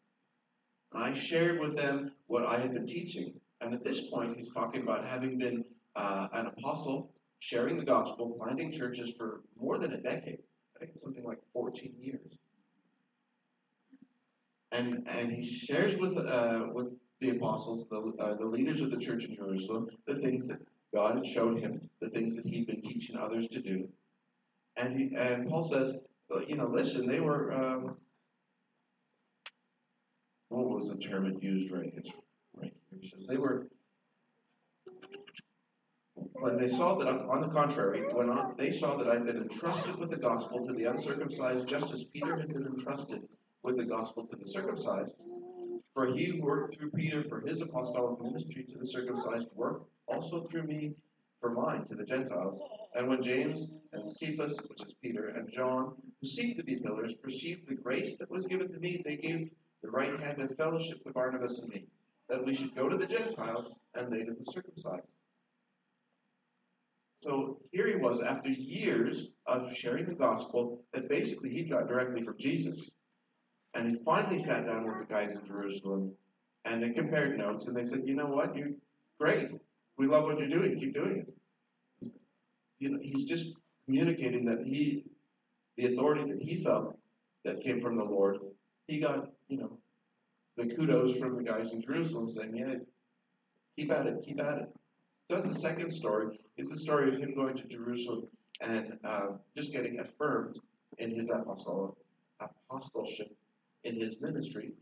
I 0.92 1.12
shared 1.12 1.60
with 1.60 1.76
them 1.76 2.12
what 2.26 2.44
I 2.46 2.58
had 2.58 2.72
been 2.72 2.86
teaching. 2.86 3.34
And 3.60 3.72
at 3.72 3.84
this 3.84 4.10
point, 4.10 4.36
he's 4.36 4.52
talking 4.52 4.82
about 4.82 5.06
having 5.06 5.38
been 5.38 5.64
uh, 5.94 6.28
an 6.32 6.46
apostle, 6.46 7.12
sharing 7.38 7.76
the 7.76 7.84
gospel, 7.84 8.36
planting 8.40 8.72
churches 8.72 9.12
for 9.16 9.42
more 9.58 9.78
than 9.78 9.92
a 9.92 10.00
decade. 10.00 10.38
I 10.74 10.80
think 10.80 10.92
it's 10.92 11.02
something 11.02 11.24
like 11.24 11.38
14 11.52 11.94
years. 11.98 12.38
And, 14.72 15.06
and 15.08 15.32
he 15.32 15.42
shares 15.42 15.96
with, 15.96 16.18
uh, 16.18 16.66
with 16.72 16.88
the 17.20 17.30
apostles, 17.30 17.86
the, 17.88 18.12
uh, 18.20 18.34
the 18.34 18.44
leaders 18.44 18.80
of 18.80 18.90
the 18.90 18.98
church 18.98 19.24
in 19.24 19.34
Jerusalem, 19.34 19.88
the 20.06 20.16
things 20.16 20.48
that 20.48 20.58
God 20.94 21.16
had 21.16 21.26
showed 21.26 21.60
him, 21.60 21.88
the 22.00 22.08
things 22.10 22.36
that 22.36 22.46
he'd 22.46 22.66
been 22.66 22.82
teaching 22.82 23.16
others 23.16 23.48
to 23.48 23.60
do. 23.60 23.88
And, 24.76 24.98
he, 24.98 25.14
and 25.16 25.48
Paul 25.48 25.68
says, 25.68 26.00
you 26.46 26.56
know, 26.56 26.68
listen, 26.68 27.06
they 27.06 27.20
were, 27.20 27.52
um, 27.52 27.96
what 30.48 30.68
was 30.68 30.90
the 30.90 30.98
term 30.98 31.26
it 31.26 31.42
used 31.42 31.72
right? 31.72 31.92
It's 31.96 32.10
right 32.54 32.72
here. 32.90 33.00
He 33.00 33.08
says 33.08 33.26
they 33.28 33.36
were 33.36 33.68
when 36.40 36.56
they 36.56 36.68
saw 36.68 36.94
that, 36.96 37.08
on 37.08 37.40
the 37.40 37.48
contrary, 37.48 38.04
when 38.12 38.30
they 38.56 38.72
saw 38.72 38.96
that 38.96 39.08
I'd 39.08 39.26
been 39.26 39.36
entrusted 39.36 39.98
with 39.98 40.10
the 40.10 40.16
gospel 40.16 40.66
to 40.66 40.72
the 40.72 40.84
uncircumcised, 40.84 41.66
just 41.66 41.92
as 41.92 42.04
Peter 42.04 42.36
had 42.36 42.48
been 42.48 42.66
entrusted 42.66 43.22
with 43.62 43.76
the 43.76 43.84
gospel 43.84 44.26
to 44.26 44.36
the 44.36 44.46
circumcised, 44.46 45.12
for 45.96 46.14
he 46.14 46.38
worked 46.42 46.76
through 46.76 46.90
Peter 46.90 47.24
for 47.26 47.40
his 47.40 47.62
apostolic 47.62 48.20
ministry 48.20 48.66
to 48.68 48.76
the 48.76 48.86
circumcised, 48.86 49.48
work, 49.54 49.84
also 50.06 50.46
through 50.46 50.64
me 50.64 50.92
for 51.40 51.50
mine 51.50 51.86
to 51.86 51.94
the 51.94 52.04
Gentiles. 52.04 52.60
And 52.94 53.08
when 53.08 53.22
James 53.22 53.68
and 53.94 54.06
Cephas, 54.06 54.60
which 54.68 54.86
is 54.86 54.94
Peter, 55.02 55.28
and 55.28 55.50
John, 55.50 55.94
who 56.20 56.28
seemed 56.28 56.58
to 56.58 56.64
be 56.64 56.76
pillars, 56.76 57.14
perceived 57.14 57.66
the 57.66 57.76
grace 57.76 58.18
that 58.18 58.30
was 58.30 58.46
given 58.46 58.70
to 58.70 58.78
me, 58.78 59.00
they 59.06 59.16
gave 59.16 59.48
the 59.82 59.90
right 59.90 60.20
hand 60.20 60.42
of 60.42 60.54
fellowship 60.58 61.02
to 61.04 61.12
Barnabas 61.14 61.60
and 61.60 61.70
me, 61.70 61.86
that 62.28 62.44
we 62.44 62.54
should 62.54 62.76
go 62.76 62.90
to 62.90 62.96
the 62.98 63.06
Gentiles 63.06 63.72
and 63.94 64.12
they 64.12 64.22
to 64.22 64.34
the 64.34 64.52
circumcised. 64.52 65.08
So 67.22 67.58
here 67.72 67.88
he 67.88 67.96
was 67.96 68.20
after 68.20 68.50
years 68.50 69.28
of 69.46 69.74
sharing 69.74 70.04
the 70.04 70.14
gospel 70.14 70.82
that 70.92 71.08
basically 71.08 71.48
he 71.48 71.62
got 71.62 71.88
directly 71.88 72.22
from 72.22 72.36
Jesus. 72.38 72.90
And 73.76 73.90
he 73.90 73.98
finally 74.06 74.38
sat 74.38 74.64
down 74.64 74.86
with 74.86 75.06
the 75.06 75.12
guys 75.12 75.34
in 75.34 75.46
Jerusalem 75.46 76.12
and 76.64 76.82
they 76.82 76.90
compared 76.90 77.36
notes 77.36 77.66
and 77.66 77.76
they 77.76 77.84
said, 77.84 78.02
you 78.06 78.14
know 78.14 78.26
what, 78.26 78.56
you're 78.56 78.70
great. 79.20 79.50
We 79.98 80.06
love 80.06 80.24
what 80.24 80.38
you're 80.38 80.48
doing. 80.48 80.78
Keep 80.80 80.94
doing 80.94 81.26
it. 82.00 82.12
You 82.78 82.90
know, 82.90 82.98
he's 83.02 83.24
just 83.26 83.54
communicating 83.84 84.46
that 84.46 84.64
he, 84.64 85.04
the 85.76 85.92
authority 85.92 86.24
that 86.32 86.40
he 86.40 86.64
felt 86.64 86.98
that 87.44 87.62
came 87.62 87.82
from 87.82 87.98
the 87.98 88.04
Lord, 88.04 88.38
he 88.86 88.98
got, 88.98 89.28
you 89.48 89.58
know, 89.58 89.78
the 90.56 90.74
kudos 90.74 91.18
from 91.18 91.36
the 91.36 91.42
guys 91.42 91.72
in 91.72 91.82
Jerusalem 91.82 92.30
saying, 92.30 92.56
yeah, 92.56 92.74
keep 93.76 93.92
at 93.92 94.06
it, 94.06 94.22
keep 94.24 94.40
at 94.40 94.56
it. 94.56 94.68
So 95.28 95.36
that's 95.36 95.54
the 95.54 95.60
second 95.60 95.90
story. 95.90 96.40
It's 96.56 96.70
the 96.70 96.78
story 96.78 97.10
of 97.10 97.20
him 97.20 97.34
going 97.34 97.58
to 97.58 97.64
Jerusalem 97.64 98.26
and 98.62 98.94
uh, 99.04 99.26
just 99.54 99.70
getting 99.72 100.00
affirmed 100.00 100.58
in 100.96 101.14
his 101.14 101.28
apostol- 101.28 101.98
apostleship 102.40 103.36
in 103.84 104.00
his 104.00 104.20
ministry 104.20 104.72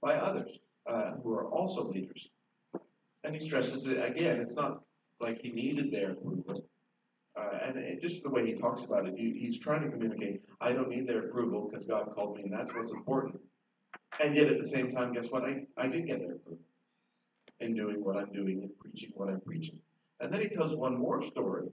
by 0.00 0.14
others 0.14 0.58
uh, 0.86 1.12
who 1.22 1.32
are 1.34 1.46
also 1.46 1.88
leaders. 1.88 2.28
And 3.24 3.34
he 3.34 3.40
stresses 3.40 3.82
that, 3.84 4.04
again, 4.04 4.40
it's 4.40 4.54
not 4.54 4.82
like 5.20 5.40
he 5.40 5.50
needed 5.50 5.92
their 5.92 6.12
approval. 6.12 6.64
Uh, 7.36 7.58
and 7.62 7.76
it, 7.76 8.00
just 8.00 8.22
the 8.22 8.30
way 8.30 8.46
he 8.46 8.54
talks 8.54 8.84
about 8.84 9.06
it, 9.06 9.14
he, 9.16 9.32
he's 9.38 9.58
trying 9.58 9.82
to 9.82 9.90
communicate, 9.90 10.42
I 10.60 10.72
don't 10.72 10.88
need 10.88 11.06
their 11.06 11.26
approval 11.26 11.68
because 11.68 11.84
God 11.86 12.12
called 12.14 12.36
me, 12.36 12.44
and 12.44 12.52
that's 12.52 12.74
what's 12.74 12.92
important. 12.92 13.40
And 14.20 14.34
yet 14.34 14.46
at 14.46 14.60
the 14.60 14.68
same 14.68 14.92
time, 14.92 15.12
guess 15.12 15.26
what? 15.30 15.44
I, 15.44 15.66
I 15.76 15.88
did 15.88 16.06
get 16.06 16.20
their 16.20 16.32
approval 16.32 16.64
in 17.60 17.74
doing 17.74 18.02
what 18.02 18.16
I'm 18.16 18.32
doing 18.32 18.62
and 18.62 18.78
preaching 18.78 19.10
what 19.14 19.28
I'm 19.28 19.40
preaching. 19.40 19.78
And 20.20 20.32
then 20.32 20.40
he 20.40 20.48
tells 20.48 20.74
one 20.74 20.98
more 20.98 21.22
story. 21.22 21.68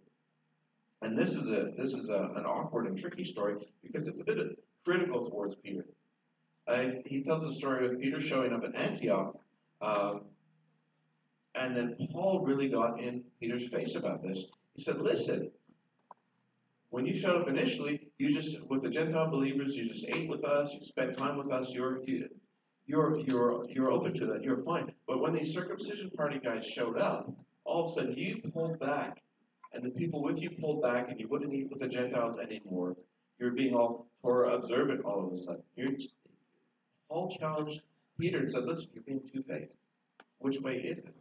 And 1.02 1.18
this 1.18 1.36
is 1.36 1.48
a 1.50 1.72
this 1.78 1.94
is 1.94 2.10
a, 2.10 2.32
an 2.36 2.46
awkward 2.46 2.88
and 2.88 2.98
tricky 2.98 3.24
story 3.24 3.56
because 3.84 4.08
it's 4.08 4.22
a 4.22 4.24
bit 4.24 4.38
critical 4.84 5.30
towards 5.30 5.56
Peter. 5.56 5.86
Uh, 6.68 6.90
he 7.06 7.24
tells 7.24 7.44
a 7.44 7.54
story 7.54 7.86
of 7.86 8.00
Peter 8.00 8.20
showing 8.20 8.52
up 8.54 8.64
at 8.64 8.76
Antioch, 8.76 9.38
um, 9.82 10.22
and 11.54 11.76
then 11.76 11.96
Paul 12.12 12.44
really 12.46 12.70
got 12.70 13.00
in 13.00 13.24
Peter's 13.40 13.68
face 13.70 13.96
about 13.96 14.24
this. 14.24 14.46
He 14.74 14.82
said, 14.82 15.00
"Listen, 15.00 15.52
when 16.90 17.06
you 17.06 17.14
showed 17.14 17.42
up 17.42 17.48
initially, 17.48 18.08
you 18.18 18.32
just 18.34 18.58
with 18.70 18.82
the 18.82 18.90
Gentile 18.90 19.30
believers, 19.30 19.76
you 19.76 19.86
just 19.88 20.06
ate 20.08 20.30
with 20.30 20.46
us, 20.46 20.74
you 20.74 20.84
spent 20.86 21.18
time 21.18 21.38
with 21.38 21.52
us. 21.52 21.70
You're 21.72 22.02
you, 22.04 22.30
you're 22.88 23.20
you're 23.20 23.66
you're 23.70 23.92
open 23.92 24.14
to 24.14 24.26
that. 24.28 24.44
You're 24.44 24.64
fine. 24.64 24.92
But 25.08 25.22
when 25.22 25.34
these 25.34 25.54
circumcision 25.54 26.10
party 26.12 26.40
guys 26.44 26.66
showed 26.66 26.98
up, 26.98 27.32
all 27.64 27.86
of 27.86 27.92
a 27.92 27.94
sudden 27.94 28.18
you 28.18 28.42
pulled 28.54 28.80
back, 28.80 29.22
and 29.74 29.84
the 29.84 29.90
people 29.90 30.24
with 30.24 30.42
you 30.42 30.52
pulled 30.52 30.82
back, 30.82 31.10
and 31.10 31.20
you 31.20 31.28
wouldn't 31.28 31.54
eat 31.54 31.70
with 31.70 31.80
the 31.80 31.88
Gentiles 31.88 32.40
anymore. 32.40 32.96
You're 33.40 33.52
being 33.52 33.76
all 33.76 34.08
Torah 34.22 34.54
observant 34.54 35.04
all 35.04 35.26
of 35.26 35.34
a 35.34 35.36
sudden. 35.36 35.64
You're, 35.76 35.92
Paul 37.10 37.36
challenged 37.40 37.82
Peter 38.20 38.40
and 38.40 38.50
said, 38.50 38.64
"Listen, 38.64 38.90
you're 38.94 39.04
being 39.04 39.22
two-faced. 39.32 39.78
Which 40.40 40.60
way 40.60 40.78
is 40.78 40.98
it?" 41.00 41.16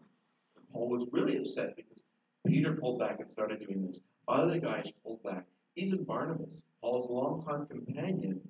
And 0.57 0.69
Paul 0.73 0.89
was 0.89 1.09
really 1.13 1.37
upset 1.37 1.77
because 1.77 2.03
Peter 2.47 2.75
pulled 2.75 2.99
back 2.99 3.21
and 3.21 3.31
started 3.31 3.61
doing 3.61 3.87
this. 3.87 4.01
Other 4.29 4.59
guys 4.59 4.91
pulled 5.03 5.23
back. 5.23 5.47
Even 5.77 6.05
Barnabas, 6.05 6.63
Paul's 6.81 7.11
longtime 7.11 7.67
companion, 7.67 8.41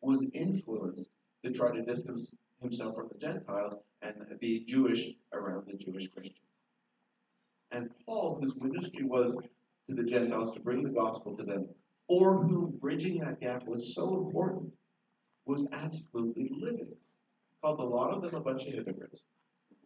was 0.00 0.24
influenced 0.32 1.10
to 1.42 1.50
try 1.50 1.74
to 1.74 1.82
distance 1.82 2.34
himself 2.60 2.96
from 2.96 3.08
the 3.08 3.18
Gentiles 3.18 3.74
and 4.02 4.14
be 4.38 4.64
Jewish 4.64 5.12
around 5.32 5.66
the 5.66 5.74
Jewish 5.74 6.08
Christians. 6.08 6.38
And 7.70 7.90
Paul, 8.06 8.38
whose 8.40 8.54
ministry 8.56 9.04
was 9.04 9.36
to 9.88 9.94
the 9.94 10.04
Gentiles 10.04 10.52
to 10.52 10.60
bring 10.60 10.82
the 10.82 10.90
gospel 10.90 11.36
to 11.36 11.42
them, 11.42 11.68
for 12.06 12.42
whom 12.44 12.78
bridging 12.78 13.18
that 13.20 13.40
gap 13.40 13.66
was 13.66 13.94
so 13.94 14.24
important, 14.24 14.72
was 15.46 15.68
absolutely 15.72 16.50
livid. 16.58 16.96
Called 17.62 17.80
a 17.80 17.84
lot 17.84 18.10
of 18.10 18.22
them 18.22 18.34
a 18.34 18.40
bunch 18.40 18.66
of 18.66 18.74
hypocrites 18.74 19.26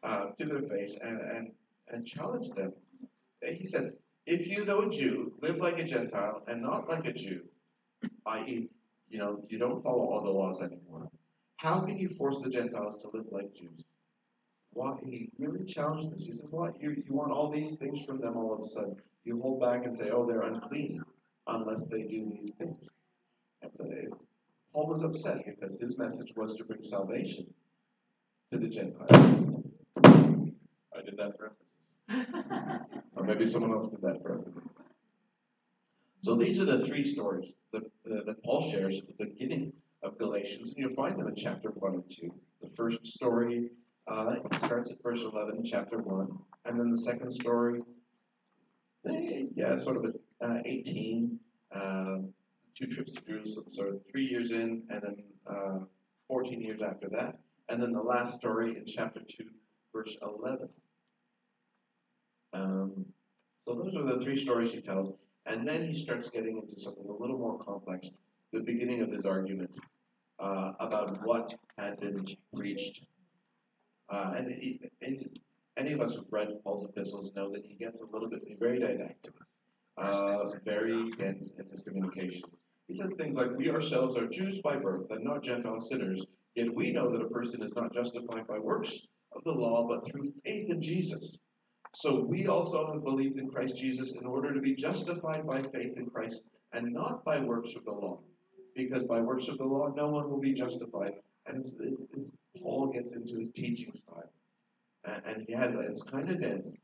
uh, 0.02 0.26
to 0.38 0.46
their 0.46 0.62
face 0.62 0.96
and, 1.00 1.20
and, 1.20 1.50
and 1.88 2.06
challenged 2.06 2.54
them. 2.54 2.72
He 3.42 3.66
said, 3.66 3.92
If 4.26 4.46
you, 4.46 4.64
though 4.64 4.82
a 4.82 4.90
Jew, 4.90 5.32
live 5.40 5.56
like 5.56 5.78
a 5.78 5.84
Gentile 5.84 6.42
and 6.48 6.62
not 6.62 6.88
like 6.88 7.06
a 7.06 7.12
Jew, 7.12 7.42
i.e., 8.26 8.68
you 9.08 9.18
know, 9.18 9.44
you 9.48 9.58
don't 9.58 9.82
follow 9.82 10.10
all 10.10 10.22
the 10.22 10.30
laws 10.30 10.60
anymore, 10.60 11.08
how 11.56 11.80
can 11.80 11.96
you 11.96 12.10
force 12.10 12.40
the 12.42 12.50
Gentiles 12.50 12.98
to 12.98 13.10
live 13.12 13.26
like 13.30 13.54
Jews? 13.54 13.84
Why 14.72 14.96
he 15.04 15.30
really 15.38 15.64
challenged 15.64 16.14
this. 16.14 16.26
He 16.26 16.32
said, 16.32 16.50
What? 16.50 16.80
You, 16.80 16.90
you 16.90 17.14
want 17.14 17.32
all 17.32 17.50
these 17.50 17.74
things 17.76 18.04
from 18.04 18.20
them 18.20 18.36
all 18.36 18.52
of 18.52 18.60
a 18.60 18.66
sudden. 18.66 18.96
You 19.24 19.40
hold 19.40 19.60
back 19.60 19.84
and 19.84 19.96
say, 19.96 20.10
Oh, 20.10 20.26
they're 20.26 20.42
unclean 20.42 21.02
unless 21.46 21.84
they 21.84 22.02
do 22.02 22.30
these 22.30 22.52
things. 22.58 22.88
That's 23.62 23.80
a, 23.80 23.84
it's, 23.90 24.16
Paul 24.72 24.88
was 24.88 25.02
upset 25.02 25.44
because 25.44 25.78
his 25.80 25.98
message 25.98 26.32
was 26.36 26.56
to 26.56 26.64
bring 26.64 26.82
salvation 26.84 27.46
to 28.52 28.58
the 28.58 28.68
Gentiles. 28.68 29.10
I 30.04 31.02
did 31.04 31.16
that 31.16 31.36
for 31.36 31.52
emphasis. 32.10 33.02
or 33.16 33.24
maybe 33.24 33.46
someone 33.46 33.72
else 33.72 33.88
did 33.90 34.00
that 34.02 34.22
for 34.22 34.34
emphasis. 34.34 34.62
So 36.22 36.34
these 36.36 36.58
are 36.58 36.64
the 36.64 36.84
three 36.86 37.04
stories 37.04 37.52
that, 37.72 37.84
uh, 37.84 38.24
that 38.24 38.42
Paul 38.42 38.70
shares 38.70 38.98
at 38.98 39.06
the 39.06 39.24
beginning 39.24 39.72
of 40.02 40.18
Galatians, 40.18 40.70
and 40.70 40.78
you'll 40.78 40.94
find 40.94 41.18
them 41.18 41.28
in 41.28 41.34
chapter 41.36 41.70
1 41.70 41.94
and 41.94 42.04
2. 42.10 42.30
The 42.62 42.70
first 42.76 43.06
story 43.06 43.70
uh, 44.06 44.36
starts 44.64 44.90
at 44.90 45.02
verse 45.02 45.20
11 45.20 45.56
in 45.56 45.64
chapter 45.64 45.98
1, 45.98 46.38
and 46.64 46.78
then 46.78 46.90
the 46.90 46.98
second 46.98 47.30
story, 47.30 47.82
eh, 49.06 49.44
yeah, 49.54 49.78
sort 49.78 49.96
of 49.96 50.04
at 50.06 50.14
uh, 50.40 50.60
18, 50.64 51.38
uh, 51.72 52.16
two 52.78 52.86
trips 52.86 53.12
to 53.12 53.20
Jerusalem, 53.22 53.66
so 53.72 54.00
three 54.10 54.26
years 54.26 54.52
in, 54.52 54.82
and 54.90 55.02
then 55.02 55.16
uh, 55.50 55.78
14 56.28 56.60
years 56.60 56.80
after 56.82 57.08
that. 57.10 57.38
And 57.68 57.82
then 57.82 57.92
the 57.92 58.00
last 58.00 58.34
story 58.34 58.76
in 58.76 58.84
chapter 58.86 59.20
2, 59.20 59.44
verse 59.92 60.16
11. 60.22 60.68
Um, 62.52 63.04
so 63.66 63.74
those 63.74 63.94
are 63.96 64.04
the 64.04 64.22
three 64.24 64.38
stories 64.38 64.72
he 64.72 64.80
tells. 64.80 65.12
And 65.46 65.66
then 65.66 65.86
he 65.86 65.94
starts 65.94 66.30
getting 66.30 66.58
into 66.58 66.80
something 66.80 67.06
a 67.08 67.12
little 67.12 67.38
more 67.38 67.58
complex, 67.58 68.10
the 68.52 68.60
beginning 68.60 69.02
of 69.02 69.10
his 69.10 69.24
argument 69.24 69.70
uh, 70.38 70.72
about 70.78 71.26
what 71.26 71.54
had 71.78 71.98
been 72.00 72.26
preached. 72.54 73.04
Uh, 74.10 74.34
and, 74.36 74.52
he, 74.52 74.80
and, 75.02 75.28
any 75.76 75.92
of 75.92 76.00
us 76.00 76.14
who've 76.14 76.24
read 76.30 76.48
Paul's 76.64 76.84
epistles 76.84 77.32
know 77.36 77.50
that 77.52 77.64
he 77.64 77.74
gets 77.74 78.00
a 78.00 78.06
little 78.06 78.28
bit 78.28 78.42
very 78.58 78.80
didactic, 78.80 79.32
uh, 79.96 80.42
very 80.64 81.10
dense 81.12 81.52
in 81.58 81.66
his 81.70 81.82
communication. 81.82 82.42
He 82.88 82.94
says 82.94 83.12
things 83.14 83.36
like, 83.36 83.56
We 83.56 83.70
ourselves 83.70 84.16
are 84.16 84.26
Jews 84.26 84.60
by 84.62 84.76
birth 84.76 85.10
and 85.10 85.22
not 85.22 85.42
Gentile 85.42 85.80
sinners, 85.80 86.24
yet 86.54 86.74
we 86.74 86.90
know 86.90 87.12
that 87.12 87.24
a 87.24 87.28
person 87.28 87.62
is 87.62 87.74
not 87.76 87.92
justified 87.92 88.46
by 88.46 88.58
works 88.58 88.98
of 89.32 89.44
the 89.44 89.52
law, 89.52 89.86
but 89.86 90.10
through 90.10 90.32
faith 90.44 90.70
in 90.70 90.80
Jesus. 90.80 91.38
So 91.94 92.24
we 92.24 92.46
also 92.46 92.90
have 92.92 93.04
believed 93.04 93.38
in 93.38 93.50
Christ 93.50 93.76
Jesus 93.76 94.12
in 94.12 94.24
order 94.26 94.54
to 94.54 94.60
be 94.60 94.74
justified 94.74 95.46
by 95.46 95.62
faith 95.62 95.96
in 95.96 96.06
Christ 96.06 96.42
and 96.72 96.92
not 96.92 97.24
by 97.24 97.40
works 97.40 97.74
of 97.76 97.84
the 97.84 97.92
law. 97.92 98.20
Because 98.74 99.04
by 99.04 99.20
works 99.20 99.48
of 99.48 99.58
the 99.58 99.64
law, 99.64 99.92
no 99.94 100.08
one 100.08 100.30
will 100.30 100.40
be 100.40 100.54
justified. 100.54 101.12
And 101.46 101.58
it's, 101.58 101.76
it's, 101.80 102.08
it's 102.14 102.32
Paul 102.60 102.92
gets 102.92 103.12
into 103.12 103.38
his 103.38 103.50
teaching 103.50 103.92
style. 103.92 104.30
And, 105.04 105.22
and 105.26 105.44
he 105.46 105.54
has 105.54 105.74
that. 105.74 105.86
It's 105.86 106.02
kind 106.02 106.30
of 106.30 106.40
dense. 106.40 106.76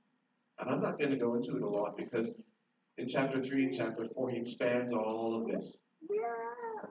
And 0.58 0.70
I'm 0.70 0.82
not 0.82 0.99
going 0.99 1.11
to 1.11 1.16
go 1.16 1.34
into 1.34 1.56
it 1.56 1.62
a 1.62 1.68
lot 1.68 1.96
because 1.96 2.32
in 2.99 3.08
chapter 3.08 3.42
3 3.42 3.64
and 3.64 3.75
chapter 3.75 4.06
4, 4.14 4.30
he 4.30 4.38
expands 4.38 4.92
all 4.92 5.40
of 5.40 5.49
this. 5.49 5.76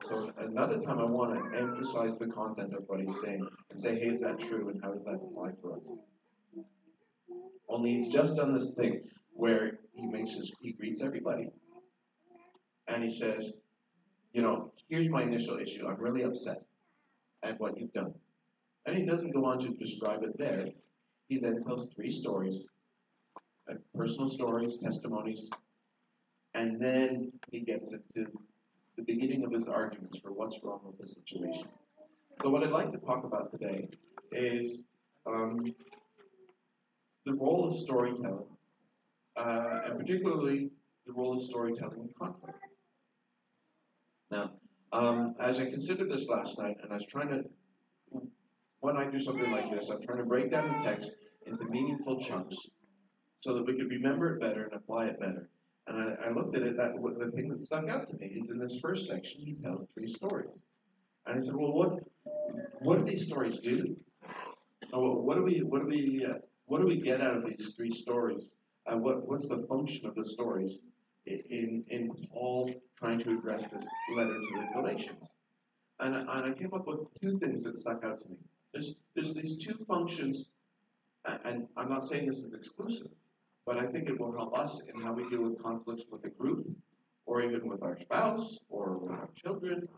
So 0.02 0.32
another 0.38 0.80
time 0.80 0.98
I 0.98 1.04
want 1.04 1.52
to 1.52 1.58
emphasize 1.58 2.16
the 2.18 2.26
content 2.26 2.74
of 2.74 2.84
what 2.86 3.00
he's 3.00 3.20
saying 3.22 3.46
and 3.70 3.80
say, 3.80 3.98
hey, 3.98 4.08
is 4.08 4.20
that 4.20 4.38
true? 4.40 4.68
And 4.68 4.82
how 4.82 4.92
does 4.92 5.04
that 5.04 5.14
apply 5.14 5.52
for 5.62 5.76
us? 5.76 5.82
Only 7.68 7.94
he's 7.94 8.08
just 8.08 8.36
done 8.36 8.54
this 8.54 8.72
thing 8.72 9.02
where 9.32 9.78
he 9.94 10.06
makes 10.06 10.34
his, 10.34 10.52
he 10.60 10.72
greets 10.72 11.00
everybody. 11.02 11.48
And 12.88 13.02
he 13.02 13.16
says, 13.16 13.52
you 14.32 14.42
know, 14.42 14.72
here's 14.88 15.08
my 15.08 15.22
initial 15.22 15.58
issue. 15.58 15.86
I'm 15.86 16.00
really 16.00 16.22
upset 16.22 16.62
at 17.42 17.58
what 17.60 17.78
you've 17.78 17.92
done. 17.92 18.14
And 18.86 18.96
he 18.96 19.06
doesn't 19.06 19.32
go 19.32 19.46
on 19.46 19.60
to 19.60 19.68
describe 19.68 20.22
it 20.22 20.36
there. 20.36 20.66
He 21.28 21.38
then 21.38 21.64
tells 21.64 21.88
three 21.94 22.10
stories 22.10 22.64
uh, 23.70 23.74
personal 23.94 24.28
stories, 24.28 24.76
testimonies, 24.82 25.48
and 26.52 26.78
then 26.80 27.32
he 27.50 27.60
gets 27.60 27.92
into 27.92 28.30
the 28.96 29.02
beginning 29.02 29.44
of 29.44 29.52
his 29.52 29.66
arguments 29.66 30.18
for 30.20 30.32
what's 30.32 30.60
wrong 30.62 30.80
with 30.84 30.98
the 30.98 31.06
situation. 31.06 31.68
So, 32.42 32.50
what 32.50 32.62
I'd 32.62 32.70
like 32.70 32.92
to 32.92 32.98
talk 32.98 33.24
about 33.24 33.50
today 33.50 33.88
is 34.32 34.82
um, 35.26 35.74
the 37.24 37.32
role 37.32 37.70
of 37.70 37.76
storytelling, 37.76 38.46
uh, 39.36 39.80
and 39.86 39.98
particularly 39.98 40.70
the 41.06 41.12
role 41.12 41.34
of 41.34 41.42
storytelling 41.42 42.00
in 42.00 42.10
conflict. 42.18 42.58
Now, 44.30 44.52
um, 44.92 45.34
as 45.40 45.58
I 45.58 45.66
considered 45.66 46.10
this 46.10 46.28
last 46.28 46.58
night, 46.58 46.76
and 46.82 46.92
I 46.92 46.96
was 46.96 47.06
trying 47.06 47.28
to, 47.28 47.44
when 48.80 48.96
I 48.96 49.10
do 49.10 49.20
something 49.20 49.50
like 49.50 49.70
this, 49.70 49.90
I'm 49.90 50.02
trying 50.02 50.18
to 50.18 50.24
break 50.24 50.50
down 50.50 50.68
the 50.68 50.88
text 50.88 51.12
into 51.46 51.64
meaningful 51.64 52.20
chunks 52.20 52.56
so 53.40 53.54
that 53.54 53.66
we 53.66 53.74
could 53.74 53.90
remember 53.90 54.34
it 54.34 54.40
better 54.40 54.64
and 54.64 54.74
apply 54.74 55.06
it 55.06 55.20
better. 55.20 55.48
And 55.86 56.02
I, 56.02 56.28
I 56.28 56.30
looked 56.30 56.56
at 56.56 56.62
it, 56.62 56.76
that 56.78 56.94
the 56.94 57.30
thing 57.32 57.48
that 57.48 57.60
stuck 57.60 57.88
out 57.88 58.08
to 58.10 58.16
me 58.16 58.28
is 58.28 58.50
in 58.50 58.58
this 58.58 58.78
first 58.80 59.06
section, 59.06 59.40
he 59.42 59.54
tells 59.54 59.86
three 59.94 60.08
stories. 60.08 60.62
And 61.26 61.38
I 61.38 61.40
said, 61.40 61.54
well, 61.56 61.72
what, 61.72 61.98
what 62.80 62.98
do 62.98 63.04
these 63.04 63.26
stories 63.26 63.60
do? 63.60 63.96
What 64.92 65.36
do 65.36 65.42
we, 65.42 65.62
what 65.62 65.82
do 65.82 65.88
we, 65.88 66.24
uh, 66.24 66.38
what 66.66 66.80
do 66.80 66.86
we 66.86 67.00
get 67.00 67.20
out 67.20 67.36
of 67.36 67.44
these 67.46 67.74
three 67.76 67.92
stories? 67.92 68.44
Uh, 68.86 68.96
what, 68.96 69.26
what's 69.28 69.48
the 69.48 69.66
function 69.68 70.06
of 70.06 70.14
the 70.14 70.24
stories 70.24 70.78
in, 71.26 71.84
in 71.88 72.10
Paul 72.32 72.72
trying 72.98 73.18
to 73.20 73.30
address 73.30 73.62
this 73.72 73.86
letter 74.14 74.34
to 74.34 74.60
the 74.60 74.66
Galatians? 74.74 75.28
And, 76.00 76.14
and 76.14 76.28
I 76.28 76.50
came 76.52 76.72
up 76.74 76.86
with 76.86 77.00
two 77.20 77.38
things 77.38 77.62
that 77.64 77.78
stuck 77.78 78.04
out 78.04 78.20
to 78.22 78.28
me. 78.28 78.36
There's, 78.72 78.94
there's 79.14 79.34
these 79.34 79.58
two 79.58 79.84
functions, 79.86 80.50
and 81.44 81.66
I'm 81.76 81.88
not 81.88 82.06
saying 82.06 82.26
this 82.26 82.38
is 82.38 82.52
exclusive, 82.52 83.08
but 83.66 83.78
I 83.78 83.86
think 83.86 84.08
it 84.08 84.18
will 84.18 84.32
help 84.36 84.56
us 84.58 84.82
in 84.92 85.00
how 85.00 85.12
we 85.12 85.28
deal 85.28 85.42
with 85.42 85.62
conflicts 85.62 86.04
with 86.10 86.24
a 86.24 86.30
group, 86.30 86.66
or 87.26 87.42
even 87.42 87.68
with 87.68 87.82
our 87.82 87.98
spouse, 87.98 88.58
or 88.68 88.98
with 88.98 89.12
our 89.12 89.28
children, 89.34 89.88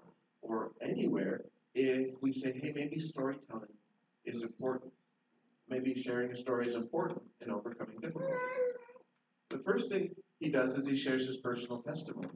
or 0.43 0.73
anywhere, 0.83 1.43
if 1.75 2.15
we 2.23 2.33
say, 2.33 2.53
hey, 2.63 2.73
maybe 2.75 2.99
storytelling 2.99 3.73
is 4.25 4.43
important 4.43 4.93
maybe 5.69 5.95
sharing 6.01 6.31
a 6.31 6.37
story 6.37 6.67
is 6.67 6.75
important 6.75 7.23
in 7.41 7.51
overcoming 7.51 7.99
difficulties. 8.01 8.37
The 9.51 9.59
first 9.59 9.91
thing 9.91 10.15
he 10.41 10.51
does 10.51 10.75
is 10.75 10.87
he 10.87 10.97
shares 10.97 11.27
his 11.27 11.39
personal 11.39 11.83
testimony. 11.83 12.29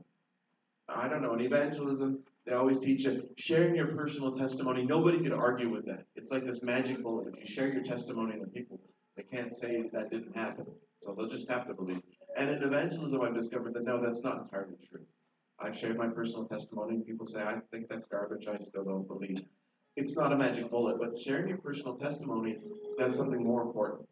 I 0.89 1.09
don't 1.09 1.23
know, 1.23 1.35
in 1.35 1.41
evangelism, 1.41 2.21
they 2.47 2.53
always 2.53 2.79
teach 2.79 3.07
it 3.07 3.31
sharing 3.37 3.77
your 3.77 3.89
personal 3.89 4.37
testimony. 4.37 4.85
Nobody 4.85 5.23
could 5.23 5.33
argue 5.33 5.71
with 5.71 5.87
that. 5.87 6.05
It's 6.17 6.31
like 6.31 6.45
this 6.45 6.63
magic 6.63 7.03
bullet. 7.03 7.29
If 7.29 7.41
you 7.41 7.47
share 7.47 7.73
your 7.73 7.85
testimony, 7.85 8.37
then 8.39 8.49
people 8.51 8.81
they 9.17 9.23
can't 9.23 9.55
say 9.55 9.85
that 9.93 10.11
didn't 10.11 10.37
happen. 10.37 10.67
So 11.01 11.15
they'll 11.15 11.29
just 11.29 11.49
have 11.49 11.67
to 11.67 11.75
believe. 11.75 12.03
And 12.37 12.51
in 12.51 12.63
evangelism, 12.63 13.21
I've 13.21 13.35
discovered 13.35 13.75
that 13.75 13.85
no, 13.85 14.01
that's 14.01 14.23
not 14.23 14.43
entirely 14.43 14.77
true. 14.89 15.05
I've 15.59 15.77
shared 15.77 15.99
my 15.99 16.09
personal 16.09 16.47
testimony, 16.47 16.95
and 16.95 17.07
people 17.07 17.27
say, 17.27 17.43
I 17.43 17.61
think 17.71 17.89
that's 17.89 18.07
garbage. 18.07 18.47
I 18.47 18.59
still 18.59 18.85
don't 18.85 19.07
believe 19.07 19.43
it's 19.97 20.17
not 20.17 20.33
a 20.33 20.37
magic 20.37 20.71
bullet, 20.71 20.99
but 20.99 21.19
sharing 21.19 21.49
your 21.49 21.59
personal 21.59 21.97
testimony 21.97 22.59
does 22.99 23.17
something 23.17 23.43
more 23.43 23.63
important. 23.63 24.09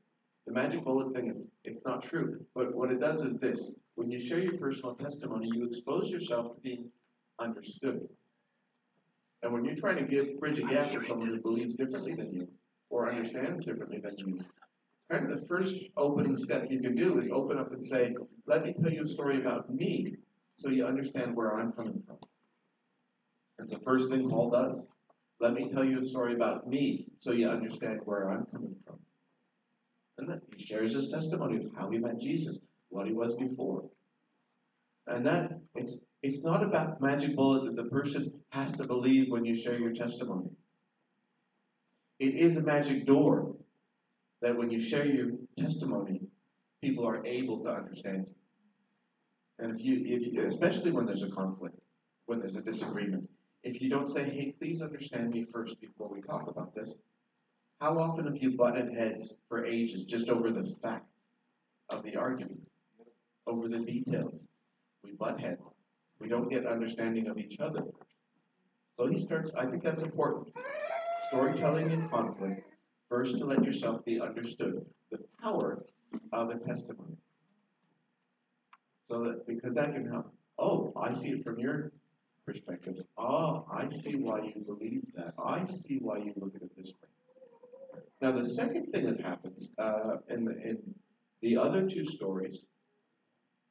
The 0.46 0.53
magic 0.53 0.85
bullet 0.85 1.14
thing 1.14 1.31
is 1.31 1.48
it's 1.64 1.85
not 1.85 2.03
true. 2.03 2.44
But 2.55 2.74
what 2.74 2.90
it 2.90 3.01
does 3.01 3.22
is 3.22 3.38
this. 3.38 3.74
When 3.94 4.11
you 4.11 4.18
share 4.18 4.38
your 4.38 4.57
personal 4.59 4.94
testimony, 4.94 5.51
you 5.53 5.66
expose 5.66 6.11
yourself 6.11 6.55
to 6.55 6.61
being 6.61 6.90
understood. 7.38 8.09
And 9.42 9.53
when 9.53 9.64
you're 9.64 9.77
trying 9.77 9.96
to 9.96 10.03
give 10.03 10.38
bridge 10.40 10.59
a 10.59 10.62
gap 10.62 10.92
with 10.92 11.07
someone 11.07 11.29
who 11.29 11.40
believes 11.40 11.74
differently 11.74 12.14
than 12.14 12.35
you 12.35 12.48
or 12.90 13.11
understands 13.11 13.64
differently 13.64 14.01
than 14.01 14.16
you, 14.18 14.40
kind 15.11 15.31
of 15.31 15.40
the 15.40 15.47
first 15.47 15.75
opening 15.97 16.37
step 16.37 16.66
you 16.71 16.81
can 16.81 16.94
do 16.94 17.18
is 17.18 17.31
open 17.31 17.59
up 17.59 17.73
and 17.73 17.83
say, 17.83 18.14
Let 18.47 18.64
me 18.64 18.75
tell 18.81 18.92
you 18.92 19.03
a 19.03 19.07
story 19.07 19.38
about 19.38 19.73
me 19.73 20.16
so 20.57 20.68
you 20.68 20.87
understand 20.87 21.35
where 21.35 21.59
I'm 21.59 21.73
coming 21.73 22.03
from. 22.07 22.18
That's 23.59 23.73
the 23.73 23.81
first 23.81 24.11
thing 24.11 24.29
Paul 24.29 24.51
does. 24.51 24.87
Let 25.40 25.55
me 25.55 25.71
tell 25.73 25.85
you 25.85 25.99
a 25.99 26.05
story 26.05 26.35
about 26.35 26.68
me 26.68 27.07
so 27.21 27.33
you 27.33 27.49
understand 27.49 28.01
where 28.05 28.31
I'm 28.31 28.47
coming 28.47 28.75
from. 28.85 28.99
And 30.18 30.29
then 30.29 30.40
he 30.55 30.64
shares 30.64 30.94
his 30.94 31.11
testimony 31.11 31.64
of 31.64 31.71
how 31.77 31.90
he 31.90 31.99
met 31.99 32.21
Jesus, 32.21 32.59
what 32.88 33.07
he 33.07 33.12
was 33.12 33.35
before. 33.37 33.85
And 35.07 35.25
that 35.27 35.53
it's 35.75 36.05
it's 36.23 36.42
not 36.42 36.64
about 36.64 37.01
magic 37.01 37.37
bullet 37.37 37.64
that 37.64 37.77
the 37.77 37.88
person 37.88 38.33
has 38.51 38.73
to 38.73 38.87
believe 38.87 39.31
when 39.31 39.44
you 39.44 39.55
share 39.55 39.79
your 39.79 39.92
testimony. 39.92 40.51
It 42.18 42.35
is 42.35 42.57
a 42.57 42.62
magic 42.62 43.07
door 43.07 43.55
that 44.42 44.57
when 44.57 44.70
you 44.70 44.81
share 44.81 45.07
your 45.07 45.31
testimony, 45.59 46.20
people 46.81 47.07
are 47.07 47.24
able 47.27 47.62
to 47.64 47.70
understand 47.70 48.27
you. 48.29 48.35
And 49.59 49.79
if 49.79 49.85
you, 49.85 50.03
if 50.05 50.33
you, 50.33 50.46
especially 50.46 50.92
when 50.92 51.07
there's 51.07 51.22
a 51.22 51.31
conflict, 51.31 51.79
when 52.27 52.38
there's 52.38 52.57
a 52.57 52.61
disagreement, 52.61 53.29
if 53.64 53.83
you 53.83 53.90
don't 53.90 54.09
say, 54.09 54.24
hey, 54.24 54.55
please 54.59 54.83
understand 54.83 55.31
me 55.31 55.46
first 55.53 55.81
before 55.81 56.09
we 56.09 56.20
talk 56.22 56.48
about 56.48 56.74
this, 56.74 56.94
how 57.81 57.98
often 57.98 58.24
have 58.27 58.37
you 58.37 58.57
butted 58.57 58.92
heads 58.96 59.35
for 59.48 59.64
ages 59.64 60.05
just 60.05 60.29
over 60.29 60.51
the 60.51 60.74
facts 60.83 61.07
of 61.90 62.03
the 62.03 62.16
argument, 62.16 62.61
over 63.46 63.68
the 63.68 63.79
details? 63.79 64.46
We 65.05 65.12
butt 65.12 65.40
heads. 65.40 65.74
We 66.20 66.29
don't 66.29 66.48
get 66.48 66.66
understanding 66.66 67.29
of 67.29 67.38
each 67.38 67.59
other. 67.61 67.83
So 68.98 69.07
he 69.07 69.18
starts, 69.18 69.53
I 69.57 69.66
think 69.66 69.85
that's 69.85 70.03
important. 70.03 70.48
Storytelling 71.29 71.90
in 71.90 72.09
conflict, 72.09 72.62
first 73.09 73.38
to 73.38 73.44
let 73.44 73.64
yourself 73.64 74.05
be 74.05 74.21
understood. 74.21 74.85
The 75.11 75.18
power 75.42 75.85
of 76.33 76.51
a 76.51 76.59
testimony. 76.59 77.16
So 79.09 79.23
that, 79.23 79.47
because 79.47 79.75
that 79.75 79.94
can 79.94 80.11
help. 80.11 80.33
Oh, 80.59 80.92
I 80.97 81.14
see 81.14 81.29
it 81.29 81.44
from 81.44 81.59
your 81.59 81.92
perspective. 82.44 82.97
Ah, 83.16 83.62
I 83.73 83.88
see 83.90 84.16
why 84.16 84.40
you 84.42 84.62
believe 84.66 85.03
that. 85.16 85.35
I 85.42 85.66
see 85.66 85.99
why 86.01 86.18
you 86.18 86.33
look 86.37 86.55
at 86.57 86.62
it 86.62 86.71
this 86.77 86.92
way. 87.03 88.01
Now, 88.21 88.33
the 88.33 88.44
second 88.44 88.92
thing 88.92 89.07
that 89.07 89.21
happens 89.21 89.71
uh, 89.79 90.16
in, 90.29 90.44
the, 90.44 90.53
in 90.62 90.79
the 91.40 91.57
other 91.57 91.88
two 91.88 92.05
stories 92.05 92.64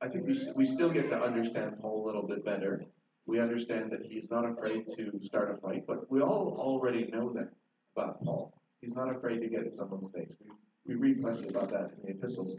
I 0.02 0.08
think 0.08 0.28
we, 0.28 0.38
we 0.56 0.65
still 0.65 0.91
get 0.91 1.10
to 1.10 1.19
understand 1.19 1.80
Paul 1.82 2.04
a 2.04 2.06
little 2.06 2.28
bit 2.28 2.45
better. 2.45 2.86
We 3.26 3.39
understand 3.39 3.91
that 3.91 4.02
he's 4.04 4.30
not 4.30 4.45
afraid 4.45 4.86
to 4.95 5.12
start 5.21 5.52
a 5.52 5.58
fight, 5.60 5.86
but 5.88 6.10
we 6.12 6.21
all 6.21 6.56
already 6.60 7.08
know 7.08 7.34
that 7.34 7.50
about 7.95 8.23
Paul. 8.23 8.57
He's 8.88 8.95
not 8.95 9.13
afraid 9.13 9.41
to 9.41 9.50
get 9.50 9.63
in 9.63 9.71
someone's 9.73 10.10
face. 10.15 10.32
We, 10.39 10.95
we 10.95 10.95
read 10.95 11.21
plenty 11.21 11.50
about 11.50 11.69
that 11.71 11.91
in 11.91 12.04
the 12.06 12.12
epistles. 12.12 12.58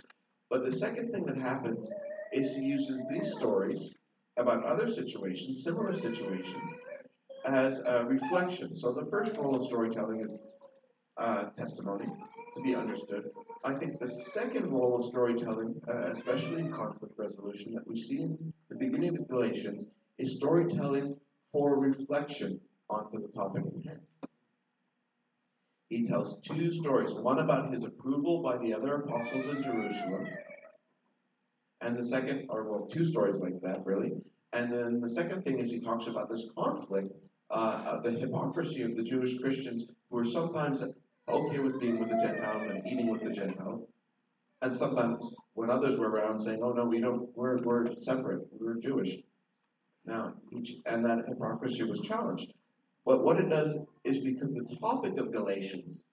But 0.50 0.62
the 0.62 0.72
second 0.72 1.10
thing 1.10 1.24
that 1.24 1.38
happens 1.38 1.90
is 2.34 2.54
he 2.54 2.64
uses 2.64 3.08
these 3.08 3.32
stories 3.32 3.94
about 4.36 4.62
other 4.62 4.90
situations, 4.90 5.64
similar 5.64 5.98
situations, 5.98 6.74
as 7.46 7.78
a 7.78 8.04
reflection. 8.04 8.76
So 8.76 8.92
the 8.92 9.06
first 9.10 9.38
role 9.38 9.56
of 9.56 9.64
storytelling 9.68 10.20
is 10.20 10.38
uh, 11.16 11.44
testimony, 11.56 12.04
to 12.04 12.62
be 12.62 12.74
understood. 12.74 13.30
I 13.64 13.78
think 13.78 13.98
the 13.98 14.08
second 14.08 14.70
role 14.70 15.00
of 15.00 15.06
storytelling, 15.06 15.80
uh, 15.88 16.10
especially 16.10 16.60
in 16.60 16.70
conflict 16.70 17.14
resolution, 17.16 17.72
that 17.72 17.88
we 17.88 17.98
see 17.98 18.20
in 18.20 18.52
the 18.68 18.76
beginning 18.76 19.16
of 19.16 19.26
Galatians, 19.28 19.86
is 20.18 20.36
storytelling 20.36 21.16
for 21.52 21.78
reflection 21.78 22.60
onto 22.90 23.18
the 23.18 23.28
topic 23.28 23.62
at 23.66 23.86
hand. 23.86 24.27
He 25.88 26.06
tells 26.06 26.38
two 26.40 26.70
stories 26.70 27.14
one 27.14 27.38
about 27.38 27.72
his 27.72 27.84
approval 27.84 28.42
by 28.42 28.58
the 28.58 28.74
other 28.74 28.96
apostles 28.96 29.46
in 29.46 29.62
Jerusalem, 29.62 30.26
and 31.80 31.96
the 31.96 32.04
second, 32.04 32.46
or 32.50 32.64
well, 32.70 32.86
two 32.86 33.06
stories 33.06 33.36
like 33.36 33.60
that, 33.62 33.86
really. 33.86 34.12
And 34.52 34.70
then 34.72 35.00
the 35.00 35.08
second 35.08 35.44
thing 35.44 35.58
is 35.58 35.70
he 35.70 35.80
talks 35.80 36.06
about 36.06 36.28
this 36.28 36.46
conflict, 36.56 37.12
uh, 37.50 38.00
the 38.00 38.10
hypocrisy 38.10 38.82
of 38.82 38.96
the 38.96 39.02
Jewish 39.02 39.38
Christians 39.38 39.86
who 40.10 40.18
are 40.18 40.24
sometimes 40.24 40.82
okay 41.26 41.58
with 41.58 41.80
being 41.80 41.98
with 41.98 42.10
the 42.10 42.16
Gentiles 42.16 42.64
and 42.64 42.86
eating 42.86 43.10
with 43.10 43.22
the 43.22 43.30
Gentiles, 43.30 43.86
and 44.60 44.74
sometimes 44.74 45.36
when 45.54 45.70
others 45.70 45.98
were 45.98 46.10
around 46.10 46.38
saying, 46.38 46.60
"Oh 46.62 46.72
no, 46.72 46.84
we 46.84 47.00
don't, 47.00 47.34
we're 47.34 47.56
we're 47.62 47.94
separate, 48.02 48.46
we're 48.52 48.74
Jewish." 48.74 49.16
Now, 50.04 50.34
and 50.84 51.04
that 51.06 51.24
hypocrisy 51.28 51.84
was 51.84 52.00
challenged. 52.00 52.52
But 53.06 53.24
what 53.24 53.38
it 53.38 53.48
does 53.48 53.74
is 54.04 54.18
because 54.20 54.54
the 54.54 54.76
topic 54.80 55.18
of 55.18 55.32
Galatians 55.32 56.04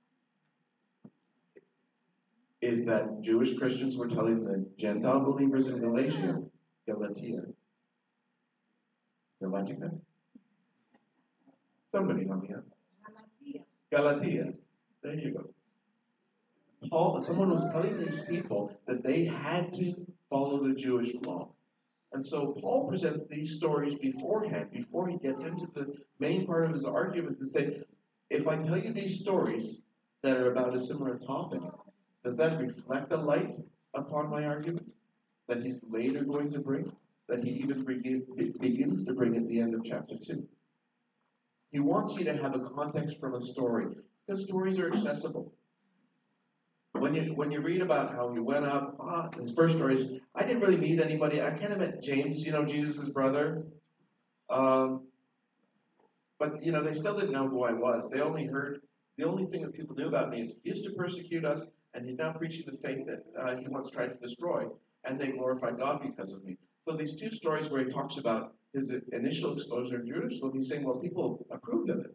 is 2.61 2.85
that 2.85 3.21
Jewish 3.21 3.57
Christians 3.57 3.97
were 3.97 4.07
telling 4.07 4.43
the 4.43 4.65
Gentile 4.77 5.19
believers 5.19 5.67
in 5.67 5.79
Galatia, 5.79 6.41
Galatia, 6.87 7.41
Galatia. 9.41 9.91
Somebody 11.93 12.27
help 12.27 12.41
me 12.41 12.49
out. 12.55 12.65
Galatia. 13.91 14.53
There 15.03 15.13
you 15.13 15.33
go. 15.33 15.53
Paul, 16.89 17.21
someone 17.21 17.51
was 17.51 17.69
telling 17.71 17.97
these 17.97 18.21
people 18.21 18.71
that 18.87 19.03
they 19.03 19.25
had 19.25 19.73
to 19.73 19.93
follow 20.29 20.67
the 20.67 20.73
Jewish 20.73 21.13
law. 21.23 21.49
And 22.15 22.25
so 22.25 22.55
Paul 22.61 22.87
presents 22.87 23.25
these 23.25 23.57
stories 23.57 23.95
beforehand, 23.95 24.71
before 24.71 25.09
he 25.09 25.17
gets 25.17 25.43
into 25.43 25.67
the 25.73 25.97
main 26.17 26.47
part 26.47 26.63
of 26.63 26.73
his 26.73 26.85
argument, 26.85 27.37
to 27.39 27.45
say, 27.45 27.81
if 28.29 28.47
I 28.47 28.55
tell 28.55 28.77
you 28.77 28.93
these 28.93 29.19
stories 29.19 29.81
that 30.23 30.37
are 30.37 30.49
about 30.49 30.73
a 30.73 30.81
similar 30.81 31.17
topic, 31.17 31.59
does 32.23 32.37
that 32.37 32.57
reflect 32.57 33.11
a 33.11 33.17
light 33.17 33.57
upon 33.93 34.29
my 34.29 34.45
argument 34.45 34.89
that 35.49 35.61
he's 35.61 35.81
later 35.89 36.23
going 36.23 36.49
to 36.53 36.59
bring? 36.59 36.89
That 37.27 37.43
he 37.43 37.49
even 37.49 37.83
begins 37.83 39.03
to 39.03 39.13
bring 39.13 39.35
at 39.35 39.49
the 39.49 39.59
end 39.59 39.75
of 39.75 39.83
chapter 39.83 40.15
2. 40.17 40.47
He 41.73 41.81
wants 41.81 42.15
you 42.15 42.23
to 42.23 42.37
have 42.37 42.55
a 42.55 42.69
context 42.69 43.19
from 43.19 43.35
a 43.35 43.41
story, 43.41 43.87
because 44.25 44.43
stories 44.43 44.79
are 44.79 44.89
accessible. 44.93 45.51
When 46.93 47.13
you 47.13 47.33
when 47.33 47.51
you 47.51 47.59
read 47.59 47.81
about 47.81 48.15
how 48.15 48.31
he 48.31 48.39
went 48.39 48.63
up, 48.63 48.95
ah, 49.01 49.29
his 49.37 49.51
first 49.51 49.75
story 49.75 49.95
is, 49.95 50.21
I 50.35 50.43
didn't 50.43 50.61
really 50.61 50.77
meet 50.77 50.99
anybody. 50.99 51.41
I 51.41 51.51
kind 51.51 51.71
of 51.71 51.79
met 51.79 52.03
James, 52.03 52.43
you 52.43 52.51
know, 52.51 52.65
Jesus' 52.65 53.09
brother. 53.09 53.65
Um, 54.49 55.07
but 56.37 56.61
you 56.61 56.71
know, 56.71 56.83
they 56.83 56.93
still 56.93 57.15
didn't 57.15 57.31
know 57.31 57.47
who 57.47 57.63
I 57.63 57.71
was. 57.71 58.09
They 58.11 58.19
only 58.19 58.45
heard 58.45 58.81
the 59.17 59.25
only 59.25 59.45
thing 59.45 59.61
that 59.61 59.73
people 59.73 59.95
knew 59.95 60.07
about 60.07 60.29
me 60.29 60.41
is 60.41 60.53
he 60.63 60.69
used 60.69 60.83
to 60.85 60.91
persecute 60.91 61.45
us, 61.45 61.65
and 61.93 62.05
he's 62.05 62.17
now 62.17 62.33
preaching 62.33 62.65
the 62.67 62.77
faith 62.85 63.05
that 63.07 63.23
uh, 63.39 63.55
he 63.55 63.67
once 63.69 63.89
tried 63.89 64.07
to 64.07 64.15
destroy, 64.15 64.65
and 65.05 65.19
they 65.19 65.29
glorified 65.29 65.77
God 65.77 66.01
because 66.01 66.33
of 66.33 66.43
me. 66.43 66.57
So 66.87 66.97
these 66.97 67.15
two 67.15 67.31
stories 67.31 67.69
where 67.69 67.85
he 67.85 67.91
talks 67.91 68.17
about 68.17 68.53
his 68.73 68.91
initial 69.13 69.53
exposure 69.53 70.01
in 70.01 70.07
Jerusalem, 70.07 70.51
he's 70.53 70.67
saying, 70.67 70.83
well, 70.83 70.97
people 70.97 71.45
approved 71.49 71.89
of 71.89 71.99
it. 71.99 72.13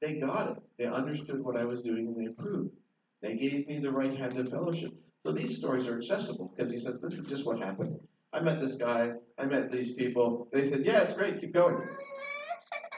They 0.00 0.14
got 0.14 0.50
it. 0.50 0.62
They 0.76 0.86
understood 0.86 1.42
what 1.42 1.56
I 1.56 1.64
was 1.64 1.82
doing, 1.82 2.08
and 2.08 2.16
they 2.16 2.30
approved. 2.30 2.74
They 3.22 3.36
gave 3.36 3.68
me 3.68 3.78
the 3.78 3.92
right 3.92 4.14
hand 4.18 4.36
of 4.36 4.50
fellowship. 4.50 4.92
So 5.24 5.32
these 5.32 5.56
stories 5.56 5.86
are 5.86 5.96
accessible 5.96 6.52
because 6.54 6.70
he 6.70 6.78
says, 6.78 7.00
This 7.00 7.14
is 7.14 7.26
just 7.26 7.46
what 7.46 7.58
happened. 7.58 7.98
I 8.32 8.40
met 8.40 8.60
this 8.60 8.74
guy, 8.74 9.12
I 9.38 9.46
met 9.46 9.72
these 9.72 9.94
people. 9.94 10.48
They 10.52 10.68
said, 10.68 10.84
Yeah, 10.84 11.00
it's 11.00 11.14
great, 11.14 11.40
keep 11.40 11.54
going. 11.54 11.76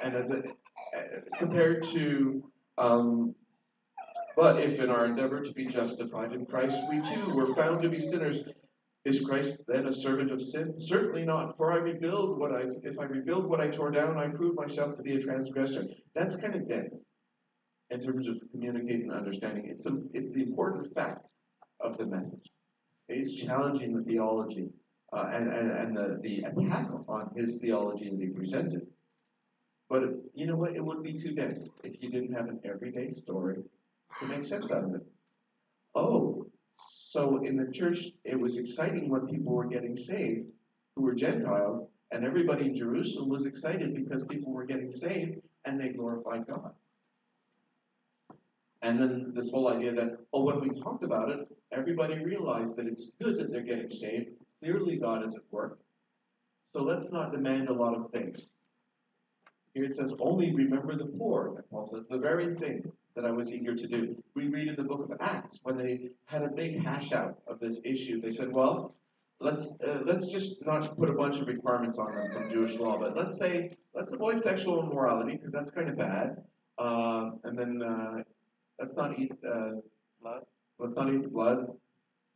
And 0.03 0.17
as 0.17 0.31
it 0.31 0.45
compared 1.39 1.85
to, 1.85 2.43
um, 2.79 3.35
but 4.35 4.61
if 4.61 4.81
in 4.81 4.91
our 4.91 5.07
endeavor 5.07 5.41
to 5.41 5.53
be 5.53 5.67
justified 5.67 6.33
in 6.33 6.47
Christ, 6.47 6.81
we 6.91 7.01
too 7.01 7.33
were 7.33 7.55
found 7.55 7.81
to 7.83 7.89
be 7.89 8.01
sinners, 8.01 8.41
is 9.05 9.21
Christ 9.21 9.57
then 9.69 9.87
a 9.87 9.93
servant 9.93 10.33
of 10.33 10.43
sin? 10.43 10.75
Certainly 10.79 11.25
not. 11.25 11.57
For 11.57 11.73
I 11.73 11.77
rebuild 11.77 12.41
what 12.41 12.53
I, 12.53 12.65
if 12.83 12.99
I 12.99 13.05
rebuild 13.05 13.49
what 13.49 13.61
I 13.61 13.69
tore 13.69 13.93
down, 13.93 14.19
I 14.19 14.29
prove 14.29 14.57
myself 14.57 14.97
to 14.97 15.03
be 15.03 15.15
a 15.15 15.23
transgressor. 15.23 15.85
That's 16.15 16.35
kind 16.35 16.57
of 16.57 16.69
dense 16.69 17.09
in 17.91 18.01
terms 18.01 18.27
of 18.27 18.35
communicating 18.51 19.11
and 19.11 19.13
understanding. 19.13 19.69
It's, 19.69 19.87
a, 19.87 19.97
it's 20.13 20.35
the 20.35 20.43
important 20.43 20.93
facts 20.93 21.35
of 21.81 21.97
the 21.99 22.07
message. 22.07 22.51
He's 23.09 23.35
challenging 23.35 23.97
the 23.97 24.03
theology 24.03 24.71
uh, 25.13 25.31
and, 25.33 25.53
and, 25.53 25.71
and 25.71 25.97
the, 25.97 26.19
the 26.23 26.39
attack 26.41 26.89
on 27.09 27.31
his 27.37 27.57
theology 27.57 28.11
that 28.11 28.21
he 28.21 28.29
presented. 28.29 28.87
But 29.89 30.03
you 30.35 30.47
know 30.47 30.57
what? 30.57 30.75
It 30.75 30.85
would 30.85 31.03
be 31.03 31.19
too 31.19 31.33
dense 31.33 31.71
if 31.85 32.03
you 32.03 32.11
didn't 32.11 32.35
have 32.35 32.49
an 32.49 32.61
everyday 32.65 33.13
story 33.13 33.59
to 34.21 34.27
make 34.27 34.45
sense 34.45 34.73
out 34.73 34.85
of 34.85 34.95
it. 34.95 35.07
Oh, 35.95 36.47
so 36.77 37.43
in 37.45 37.57
the 37.57 37.73
church, 37.73 38.07
it 38.25 38.39
was 38.39 38.59
exciting 38.59 39.09
when 39.09 39.29
people 39.29 39.53
were 39.53 39.67
getting 39.67 39.97
saved 39.97 40.47
who 40.97 41.03
were 41.03 41.15
Gentiles, 41.15 41.87
and 42.11 42.25
everybody 42.25 42.67
in 42.67 42.75
Jerusalem 42.75 43.29
was 43.29 43.47
excited 43.47 43.95
because 43.95 44.25
people 44.25 44.53
were 44.53 44.65
getting 44.65 44.91
saved 44.91 45.37
and 45.65 45.81
they 45.81 45.91
glorified 45.91 46.47
God. 46.47 46.73
And 48.83 49.01
then 49.01 49.33
this 49.35 49.51
whole 49.51 49.69
idea 49.69 49.93
that, 49.95 50.17
oh, 50.33 50.45
when 50.45 50.61
we 50.61 50.81
talked 50.81 51.05
about 51.05 51.31
it, 51.31 51.49
everybody 51.73 52.23
realized 52.25 52.77
that 52.77 52.87
it's 52.87 53.13
good 53.21 53.37
that 53.37 53.51
they're 53.51 53.63
getting 53.63 53.91
saved. 53.91 54.31
Clearly, 54.63 54.97
God 54.97 55.25
is 55.25 55.37
at 55.37 55.43
work. 55.51 55.79
So 56.73 56.83
let's 56.83 57.11
not 57.11 57.33
demand 57.33 57.69
a 57.69 57.73
lot 57.73 57.95
of 57.95 58.11
things. 58.11 58.41
Here 59.75 59.85
it 59.85 59.95
says, 59.95 60.15
only 60.19 60.55
remember 60.55 60.97
the 60.97 61.07
poor. 61.07 61.55
And 61.57 61.71
Paul 61.71 61.85
says, 61.85 62.05
the 62.09 62.19
very 62.19 62.55
thing 62.57 62.91
that 63.15 63.25
I 63.25 63.31
was 63.31 63.53
eager 63.53 63.75
to 63.75 63.87
do. 63.87 64.23
We 64.35 64.49
read 64.49 64.69
in 64.69 64.77
the 64.77 64.83
book 64.83 65.09
of 65.11 65.17
Acts 65.21 65.61
when 65.63 65.77
they 65.77 66.11
had 66.27 66.43
a 66.43 66.49
big 66.49 66.83
hash 66.83 67.13
out 67.13 67.39
of 67.47 67.61
this 67.61 67.81
issue. 67.85 68.21
They 68.21 68.33
said, 68.33 68.53
well, 68.53 68.95
let's 69.41 69.79
uh, 69.81 70.01
let's 70.05 70.29
just 70.29 70.65
not 70.65 70.97
put 70.97 71.11
a 71.11 71.15
bunch 71.15 71.39
of 71.41 71.47
requirements 71.47 71.99
on 71.99 72.15
them 72.15 72.33
from 72.33 72.51
Jewish 72.51 72.77
law, 72.77 72.99
but 72.99 73.17
let's 73.17 73.39
say 73.39 73.71
let's 73.95 74.13
avoid 74.13 74.43
sexual 74.43 74.83
immorality 74.83 75.33
because 75.33 75.53
that's 75.53 75.71
kind 75.71 75.89
of 75.89 75.97
bad. 75.97 76.43
Uh, 76.79 77.31
and 77.45 77.59
then 77.59 77.83
uh, 77.83 78.23
Let's 78.79 78.97
not 78.97 79.19
eat 79.19 79.33
uh, 79.47 79.71
blood. 80.21 80.43
Let's 80.79 80.97
not 80.97 81.13
eat 81.13 81.33
blood. 81.33 81.67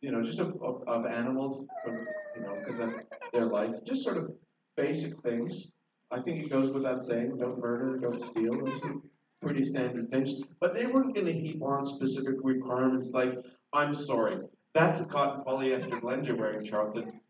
You 0.00 0.12
know, 0.12 0.22
just 0.22 0.38
of, 0.38 0.57
of, 0.62 0.83
of 0.87 1.07
animals, 1.07 1.66
so 1.85 1.92
you 2.37 2.42
know, 2.42 2.57
because 2.59 2.79
that's 2.79 3.03
their 3.33 3.46
life. 3.46 3.74
Just 3.85 4.03
sort 4.03 4.16
of 4.16 4.33
basic 4.76 5.18
things. 5.20 5.70
I 6.11 6.20
think 6.20 6.44
it 6.44 6.50
goes 6.50 6.72
without 6.72 7.03
saying. 7.03 7.37
Don't 7.38 7.59
murder. 7.59 7.98
Don't 7.98 8.20
steal. 8.20 8.64
Those 8.64 8.81
are 8.83 8.94
pretty 9.42 9.64
standard 9.64 10.11
things. 10.11 10.42
But 10.61 10.74
they 10.74 10.87
weren't 10.87 11.14
going 11.14 11.26
to 11.26 11.33
heap 11.33 11.62
on 11.62 11.85
specific 11.85 12.37
requirements 12.42 13.11
like, 13.12 13.38
I'm 13.72 13.94
sorry, 13.94 14.38
that's 14.74 15.00
a 15.00 15.05
cotton 15.05 15.44
polyester 15.44 16.00
blend 16.00 16.26
you're 16.26 16.37
wearing, 16.37 16.64
Charlton. 16.64 17.20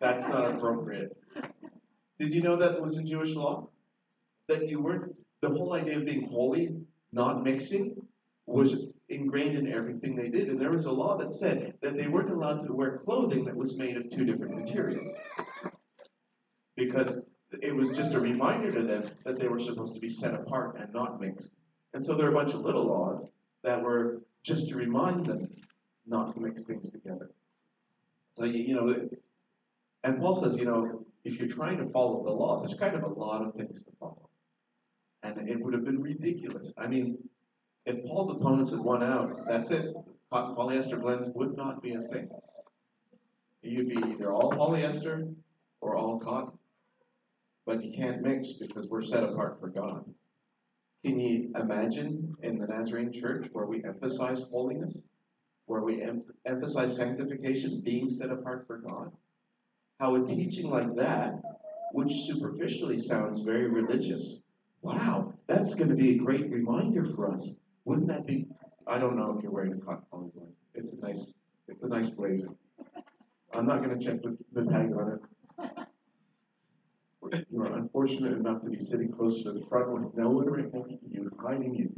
That's 0.00 0.24
not 0.24 0.54
appropriate. 0.54 1.16
Did 2.18 2.34
you 2.34 2.42
know 2.42 2.56
that 2.56 2.80
was 2.80 2.96
in 2.96 3.06
Jewish 3.06 3.34
law? 3.34 3.68
That 4.48 4.68
you 4.68 4.80
weren't, 4.80 5.14
the 5.40 5.48
whole 5.48 5.74
idea 5.74 5.98
of 5.98 6.04
being 6.04 6.28
holy, 6.28 6.76
not 7.12 7.44
mixing, 7.44 7.96
was 8.46 8.86
ingrained 9.10 9.58
in 9.58 9.72
everything 9.72 10.14
they 10.14 10.28
did. 10.28 10.48
And 10.48 10.58
there 10.58 10.70
was 10.70 10.86
a 10.86 10.90
law 10.90 11.18
that 11.18 11.32
said 11.32 11.74
that 11.82 11.96
they 11.96 12.06
weren't 12.06 12.30
allowed 12.30 12.66
to 12.66 12.72
wear 12.72 12.98
clothing 12.98 13.44
that 13.44 13.56
was 13.56 13.76
made 13.76 13.96
of 13.96 14.10
two 14.10 14.24
different 14.24 14.56
materials. 14.56 15.08
Because 16.76 17.20
it 17.60 17.74
was 17.74 17.90
just 17.90 18.14
a 18.14 18.20
reminder 18.20 18.70
to 18.72 18.82
them 18.82 19.04
that 19.24 19.38
they 19.38 19.48
were 19.48 19.58
supposed 19.58 19.94
to 19.94 20.00
be 20.00 20.08
set 20.08 20.34
apart 20.34 20.76
and 20.78 20.92
not 20.94 21.20
mixed. 21.20 21.50
And 21.92 22.04
so 22.04 22.14
there 22.14 22.26
are 22.26 22.30
a 22.30 22.34
bunch 22.34 22.54
of 22.54 22.60
little 22.60 22.86
laws 22.86 23.28
that 23.64 23.82
were 23.82 24.22
just 24.42 24.68
to 24.68 24.76
remind 24.76 25.26
them 25.26 25.50
not 26.06 26.32
to 26.34 26.40
mix 26.40 26.62
things 26.62 26.90
together. 26.90 27.30
So, 28.34 28.44
you, 28.44 28.62
you 28.62 28.74
know, 28.74 29.08
and 30.04 30.18
Paul 30.18 30.36
says, 30.36 30.56
you 30.56 30.64
know, 30.64 31.04
if 31.24 31.38
you're 31.38 31.48
trying 31.48 31.78
to 31.78 31.90
follow 31.90 32.24
the 32.24 32.30
law, 32.30 32.60
there's 32.60 32.78
kind 32.78 32.94
of 32.94 33.02
a 33.02 33.08
lot 33.08 33.44
of 33.44 33.54
things 33.54 33.82
to 33.82 33.90
follow. 33.98 34.30
And 35.22 35.48
it 35.48 35.60
would 35.60 35.74
have 35.74 35.84
been 35.84 36.00
ridiculous. 36.00 36.72
I 36.78 36.86
mean, 36.86 37.18
if 37.86 38.04
Paul's 38.04 38.30
opponents 38.30 38.70
had 38.70 38.80
won 38.80 39.02
out, 39.02 39.46
that's 39.46 39.70
it. 39.70 39.94
Polyester 40.32 41.00
blends 41.00 41.28
would 41.34 41.56
not 41.56 41.82
be 41.82 41.94
a 41.94 42.02
thing. 42.02 42.28
You'd 43.62 43.88
be 43.88 43.96
either 43.96 44.32
all 44.32 44.52
polyester 44.52 45.34
or 45.80 45.96
all 45.96 46.18
cotton. 46.18 46.58
But 47.66 47.84
you 47.84 47.92
can't 47.92 48.22
mix 48.22 48.54
because 48.54 48.88
we're 48.88 49.02
set 49.02 49.24
apart 49.24 49.58
for 49.60 49.68
God. 49.68 50.04
Can 51.04 51.18
you 51.18 51.52
imagine 51.58 52.36
in 52.42 52.58
the 52.58 52.66
Nazarene 52.66 53.12
church 53.12 53.48
where 53.52 53.66
we 53.66 53.82
emphasize 53.84 54.44
holiness, 54.50 55.02
where 55.66 55.80
we 55.80 56.02
em- 56.02 56.22
emphasize 56.46 56.96
sanctification, 56.96 57.80
being 57.80 58.08
set 58.10 58.30
apart 58.30 58.66
for 58.66 58.78
God? 58.78 59.12
How 59.98 60.14
a 60.14 60.26
teaching 60.26 60.70
like 60.70 60.94
that, 60.96 61.40
which 61.92 62.12
superficially 62.26 62.98
sounds 62.98 63.40
very 63.40 63.68
religious, 63.68 64.38
wow, 64.82 65.34
that's 65.46 65.74
going 65.74 65.90
to 65.90 65.96
be 65.96 66.12
a 66.12 66.18
great 66.18 66.50
reminder 66.50 67.04
for 67.14 67.30
us. 67.30 67.54
Wouldn't 67.90 68.06
that 68.06 68.24
be? 68.24 68.46
I 68.86 68.98
don't 68.98 69.16
know 69.16 69.34
if 69.36 69.42
you're 69.42 69.50
wearing 69.50 69.72
a 69.72 69.84
cotton 69.84 70.04
polygon. 70.12 70.52
It's 70.76 70.92
a 70.92 71.00
nice, 71.00 71.24
it's 71.66 71.82
a 71.82 71.88
nice 71.88 72.08
blazer. 72.08 72.50
I'm 73.52 73.66
not 73.66 73.82
going 73.82 73.98
to 73.98 74.04
check 74.04 74.22
the, 74.22 74.38
the 74.52 74.64
tag 74.70 74.92
on 74.92 75.18
it. 75.18 75.70
You 77.50 77.62
are 77.62 77.76
unfortunate 77.76 78.32
enough 78.32 78.62
to 78.62 78.70
be 78.70 78.78
sitting 78.78 79.12
closer 79.12 79.42
to 79.44 79.52
the 79.52 79.66
front 79.66 79.90
with 79.92 80.16
no 80.16 80.30
one 80.30 80.46
right 80.46 80.72
next 80.72 80.98
to 80.98 81.06
you, 81.08 81.30
hiding 81.40 81.74
you. 81.74 81.92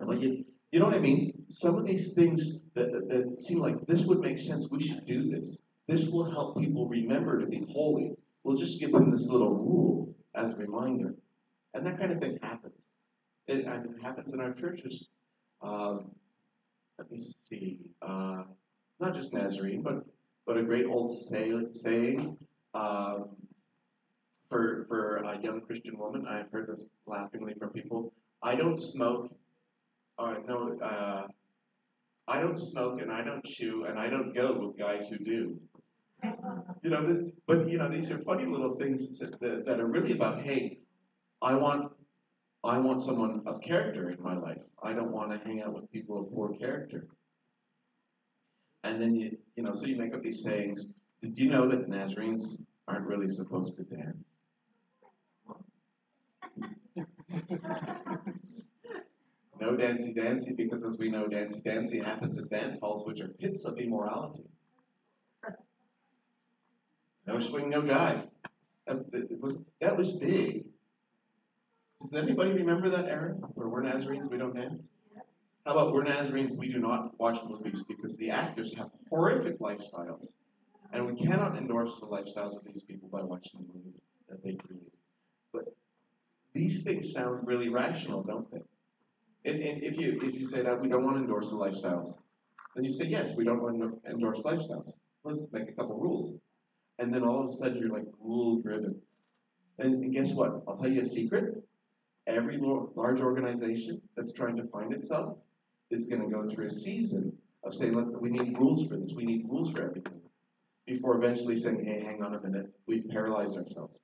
But 0.00 0.20
you, 0.20 0.44
you 0.70 0.80
know 0.80 0.86
what 0.86 0.94
I 0.94 1.00
mean? 1.00 1.44
Some 1.48 1.76
of 1.76 1.86
these 1.86 2.12
things 2.12 2.58
that, 2.74 2.90
that 3.08 3.40
seem 3.40 3.58
like 3.58 3.86
this 3.86 4.02
would 4.02 4.20
make 4.20 4.38
sense, 4.38 4.68
we 4.70 4.82
should 4.82 5.06
do 5.06 5.30
this. 5.30 5.60
This 5.88 6.08
will 6.08 6.30
help 6.30 6.58
people 6.58 6.88
remember 6.88 7.40
to 7.40 7.46
be 7.46 7.66
holy. 7.70 8.12
We'll 8.42 8.56
just 8.56 8.78
give 8.80 8.92
them 8.92 9.10
this 9.10 9.26
little 9.28 9.54
rule 9.54 10.14
as 10.34 10.52
a 10.52 10.56
reminder. 10.56 11.14
And 11.72 11.86
that 11.86 11.98
kind 11.98 12.12
of 12.12 12.20
thing 12.20 12.38
happens. 12.42 12.88
It, 13.48 13.66
it 13.66 14.02
happens 14.02 14.32
in 14.32 14.40
our 14.40 14.52
churches. 14.52 15.06
Um, 15.62 16.10
let 16.98 17.10
me 17.10 17.24
see. 17.48 17.80
Uh, 18.02 18.44
not 19.00 19.14
just 19.14 19.32
Nazarene, 19.32 19.82
but 19.82 20.04
but 20.46 20.56
a 20.56 20.62
great 20.62 20.86
old 20.86 21.16
say, 21.26 21.52
saying 21.72 22.36
um, 22.74 23.28
for 24.48 24.86
for 24.88 25.16
a 25.18 25.40
young 25.42 25.60
Christian 25.60 25.98
woman. 25.98 26.26
I've 26.26 26.50
heard 26.50 26.68
this 26.68 26.88
laughingly 27.06 27.54
from 27.58 27.70
people. 27.70 28.12
I 28.42 28.54
don't 28.54 28.76
smoke. 28.76 29.34
Uh, 30.18 30.36
no, 30.46 30.78
uh, 30.82 31.26
I 32.28 32.40
don't 32.40 32.56
smoke 32.56 33.00
and 33.00 33.12
I 33.12 33.22
don't 33.22 33.44
chew 33.44 33.84
and 33.84 33.98
I 33.98 34.08
don't 34.08 34.34
go 34.34 34.58
with 34.58 34.78
guys 34.78 35.08
who 35.08 35.18
do. 35.18 35.60
You 36.82 36.90
know 36.90 37.06
this, 37.06 37.22
but 37.46 37.68
you 37.68 37.78
know 37.78 37.88
these 37.90 38.10
are 38.10 38.18
funny 38.24 38.46
little 38.46 38.76
things 38.76 39.18
that, 39.18 39.38
that 39.40 39.80
are 39.80 39.86
really 39.86 40.12
about. 40.12 40.42
Hey, 40.42 40.78
I 41.42 41.54
want 41.54 41.92
I 42.66 42.78
want 42.78 43.00
someone 43.00 43.42
of 43.46 43.60
character 43.60 44.10
in 44.10 44.20
my 44.22 44.36
life. 44.36 44.58
I 44.82 44.92
don't 44.92 45.12
want 45.12 45.30
to 45.30 45.38
hang 45.46 45.62
out 45.62 45.72
with 45.72 45.90
people 45.92 46.20
of 46.20 46.32
poor 46.32 46.52
character. 46.54 47.06
And 48.82 49.00
then 49.00 49.14
you, 49.14 49.38
you 49.56 49.62
know, 49.62 49.72
so 49.72 49.86
you 49.86 49.96
make 49.96 50.14
up 50.14 50.22
these 50.22 50.42
sayings. 50.42 50.88
Did 51.22 51.38
you 51.38 51.48
know 51.48 51.68
that 51.68 51.88
Nazarenes 51.88 52.64
aren't 52.88 53.06
really 53.06 53.28
supposed 53.28 53.76
to 53.76 53.84
dance? 53.84 54.26
no 59.60 59.76
dancy 59.76 60.12
dancy 60.12 60.54
because, 60.54 60.84
as 60.84 60.96
we 60.98 61.10
know, 61.10 61.26
dancy 61.26 61.60
dancy 61.60 61.98
happens 61.98 62.38
at 62.38 62.50
dance 62.50 62.78
halls, 62.80 63.06
which 63.06 63.20
are 63.20 63.28
pits 63.28 63.64
of 63.64 63.78
immorality. 63.78 64.44
No 67.26 67.40
swing, 67.40 67.70
no 67.70 67.82
jive. 67.82 68.28
That 68.86 69.04
was, 69.40 69.54
that 69.80 69.96
was 69.96 70.12
big. 70.14 70.65
Does 72.02 72.22
anybody 72.22 72.52
remember 72.52 72.90
that 72.90 73.06
era 73.06 73.34
where 73.54 73.68
we're 73.68 73.82
Nazarenes, 73.82 74.28
we 74.28 74.38
don't 74.38 74.54
dance? 74.54 74.80
How 75.64 75.72
about 75.72 75.92
we're 75.92 76.04
Nazarenes, 76.04 76.54
we 76.56 76.70
do 76.70 76.78
not 76.78 77.18
watch 77.18 77.38
movies 77.44 77.82
because 77.88 78.16
the 78.16 78.30
actors 78.30 78.72
have 78.74 78.90
horrific 79.10 79.58
lifestyles. 79.58 80.36
And 80.92 81.06
we 81.06 81.16
cannot 81.16 81.56
endorse 81.56 81.98
the 81.98 82.06
lifestyles 82.06 82.56
of 82.56 82.64
these 82.64 82.82
people 82.82 83.08
by 83.08 83.22
watching 83.22 83.60
the 83.60 83.74
movies 83.74 84.00
that 84.28 84.42
they 84.44 84.54
create. 84.54 84.92
But 85.52 85.64
these 86.54 86.84
things 86.84 87.12
sound 87.12 87.46
really 87.46 87.68
rational, 87.68 88.22
don't 88.22 88.48
they? 88.52 88.60
And, 89.50 89.60
and 89.60 89.82
if 89.82 89.98
you 89.98 90.20
if 90.22 90.34
you 90.34 90.46
say 90.46 90.62
that 90.62 90.80
we 90.80 90.88
don't 90.88 91.04
want 91.04 91.16
to 91.16 91.22
endorse 91.22 91.50
the 91.50 91.56
lifestyles, 91.56 92.14
then 92.74 92.84
you 92.84 92.92
say 92.92 93.06
yes, 93.06 93.34
we 93.36 93.44
don't 93.44 93.60
want 93.60 93.80
to 93.80 94.10
endorse 94.10 94.40
lifestyles. 94.42 94.92
Let's 95.24 95.46
make 95.52 95.68
a 95.68 95.72
couple 95.72 95.98
rules. 95.98 96.36
And 96.98 97.12
then 97.12 97.24
all 97.24 97.42
of 97.42 97.48
a 97.48 97.52
sudden 97.52 97.78
you're 97.78 97.92
like 97.92 98.06
rule 98.20 98.60
driven. 98.62 99.00
And, 99.78 100.04
and 100.04 100.14
guess 100.14 100.32
what? 100.32 100.62
I'll 100.68 100.76
tell 100.76 100.90
you 100.90 101.02
a 101.02 101.04
secret. 101.04 101.65
Every 102.26 102.58
large 102.58 103.20
organization 103.20 104.00
that's 104.16 104.32
trying 104.32 104.56
to 104.56 104.66
find 104.68 104.92
itself 104.92 105.38
is 105.90 106.06
going 106.06 106.22
to 106.22 106.28
go 106.28 106.48
through 106.48 106.66
a 106.66 106.70
season 106.70 107.32
of 107.62 107.74
saying, 107.74 107.94
we 108.20 108.30
need 108.30 108.58
rules 108.58 108.88
for 108.88 108.96
this, 108.96 109.12
we 109.14 109.24
need 109.24 109.46
rules 109.48 109.70
for 109.70 109.82
everything, 109.82 110.20
before 110.86 111.16
eventually 111.16 111.58
saying, 111.58 111.84
hey, 111.84 112.02
hang 112.04 112.22
on 112.22 112.34
a 112.34 112.40
minute, 112.40 112.68
we've 112.86 113.08
paralyzed 113.08 113.56
ourselves. 113.56 114.00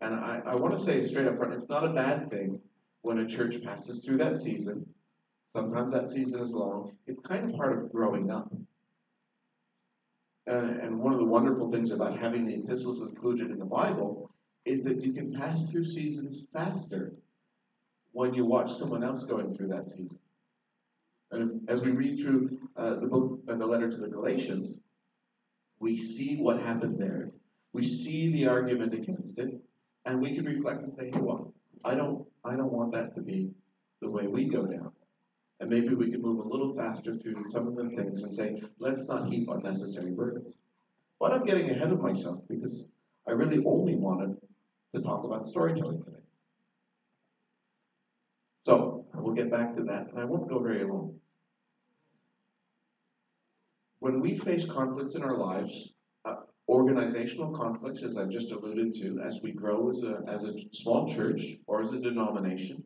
And 0.00 0.14
I, 0.14 0.42
I 0.46 0.54
want 0.54 0.74
to 0.74 0.80
say 0.80 1.04
straight 1.06 1.26
up 1.26 1.38
front, 1.38 1.54
it's 1.54 1.68
not 1.68 1.84
a 1.84 1.92
bad 1.92 2.30
thing 2.30 2.60
when 3.02 3.18
a 3.18 3.26
church 3.26 3.62
passes 3.64 4.04
through 4.04 4.18
that 4.18 4.38
season. 4.38 4.86
Sometimes 5.54 5.92
that 5.92 6.08
season 6.08 6.40
is 6.40 6.52
long. 6.52 6.92
It's 7.06 7.20
kind 7.26 7.50
of 7.50 7.56
part 7.56 7.76
of 7.76 7.90
growing 7.90 8.30
up. 8.30 8.52
Uh, 10.48 10.54
and 10.54 10.98
one 11.00 11.12
of 11.12 11.18
the 11.18 11.24
wonderful 11.24 11.70
things 11.70 11.90
about 11.90 12.18
having 12.18 12.46
the 12.46 12.54
epistles 12.54 13.02
included 13.02 13.50
in 13.50 13.58
the 13.58 13.64
Bible 13.64 14.27
is 14.68 14.84
that 14.84 15.02
you 15.02 15.12
can 15.12 15.32
pass 15.32 15.70
through 15.70 15.86
seasons 15.86 16.44
faster 16.52 17.14
when 18.12 18.34
you 18.34 18.44
watch 18.44 18.70
someone 18.72 19.02
else 19.02 19.24
going 19.24 19.56
through 19.56 19.68
that 19.68 19.88
season. 19.88 20.18
And 21.30 21.60
as 21.68 21.80
we 21.80 21.90
read 21.90 22.20
through 22.20 22.58
uh, 22.76 22.96
the 22.96 23.06
book, 23.06 23.40
uh, 23.48 23.54
the 23.56 23.66
letter 23.66 23.90
to 23.90 23.96
the 23.96 24.08
Galatians, 24.08 24.80
we 25.80 25.96
see 25.96 26.36
what 26.36 26.60
happened 26.60 26.98
there. 26.98 27.30
We 27.72 27.86
see 27.86 28.32
the 28.32 28.46
argument 28.48 28.94
against 28.94 29.38
it, 29.38 29.54
and 30.04 30.20
we 30.20 30.34
can 30.34 30.44
reflect 30.44 30.82
and 30.82 30.94
say, 30.94 31.10
"Hey, 31.10 31.20
well, 31.20 31.52
I 31.84 31.94
don't, 31.94 32.26
I 32.44 32.56
don't 32.56 32.72
want 32.72 32.92
that 32.92 33.14
to 33.14 33.20
be 33.20 33.50
the 34.00 34.10
way 34.10 34.26
we 34.26 34.46
go 34.46 34.66
down." 34.66 34.92
And 35.60 35.68
maybe 35.70 35.94
we 35.94 36.10
could 36.10 36.22
move 36.22 36.38
a 36.38 36.48
little 36.48 36.74
faster 36.74 37.16
through 37.16 37.48
some 37.50 37.68
of 37.68 37.76
the 37.76 37.90
things 37.90 38.22
and 38.22 38.32
say, 38.32 38.62
"Let's 38.78 39.06
not 39.06 39.28
heap 39.28 39.48
unnecessary 39.48 40.12
burdens." 40.12 40.58
But 41.20 41.32
I'm 41.32 41.44
getting 41.44 41.70
ahead 41.70 41.92
of 41.92 42.00
myself 42.00 42.42
because 42.48 42.86
I 43.26 43.32
really 43.32 43.62
only 43.66 43.96
wanted 43.96 44.36
to 44.94 45.00
talk 45.00 45.24
about 45.24 45.46
storytelling 45.46 46.02
today. 46.02 46.16
So 48.66 49.06
we'll 49.14 49.34
get 49.34 49.50
back 49.50 49.74
to 49.76 49.82
that, 49.84 50.08
and 50.10 50.18
I 50.18 50.24
won't 50.24 50.48
go 50.48 50.58
very 50.60 50.84
long. 50.84 51.18
When 54.00 54.20
we 54.20 54.38
face 54.38 54.64
conflicts 54.64 55.14
in 55.14 55.22
our 55.22 55.36
lives, 55.36 55.92
uh, 56.24 56.36
organizational 56.68 57.56
conflicts, 57.56 58.02
as 58.02 58.16
I've 58.16 58.30
just 58.30 58.52
alluded 58.52 58.94
to, 58.96 59.20
as 59.26 59.40
we 59.42 59.52
grow 59.52 59.90
as 59.90 60.02
a, 60.02 60.22
as 60.28 60.44
a 60.44 60.54
small 60.72 61.12
church 61.12 61.42
or 61.66 61.82
as 61.82 61.92
a 61.92 61.98
denomination, 61.98 62.82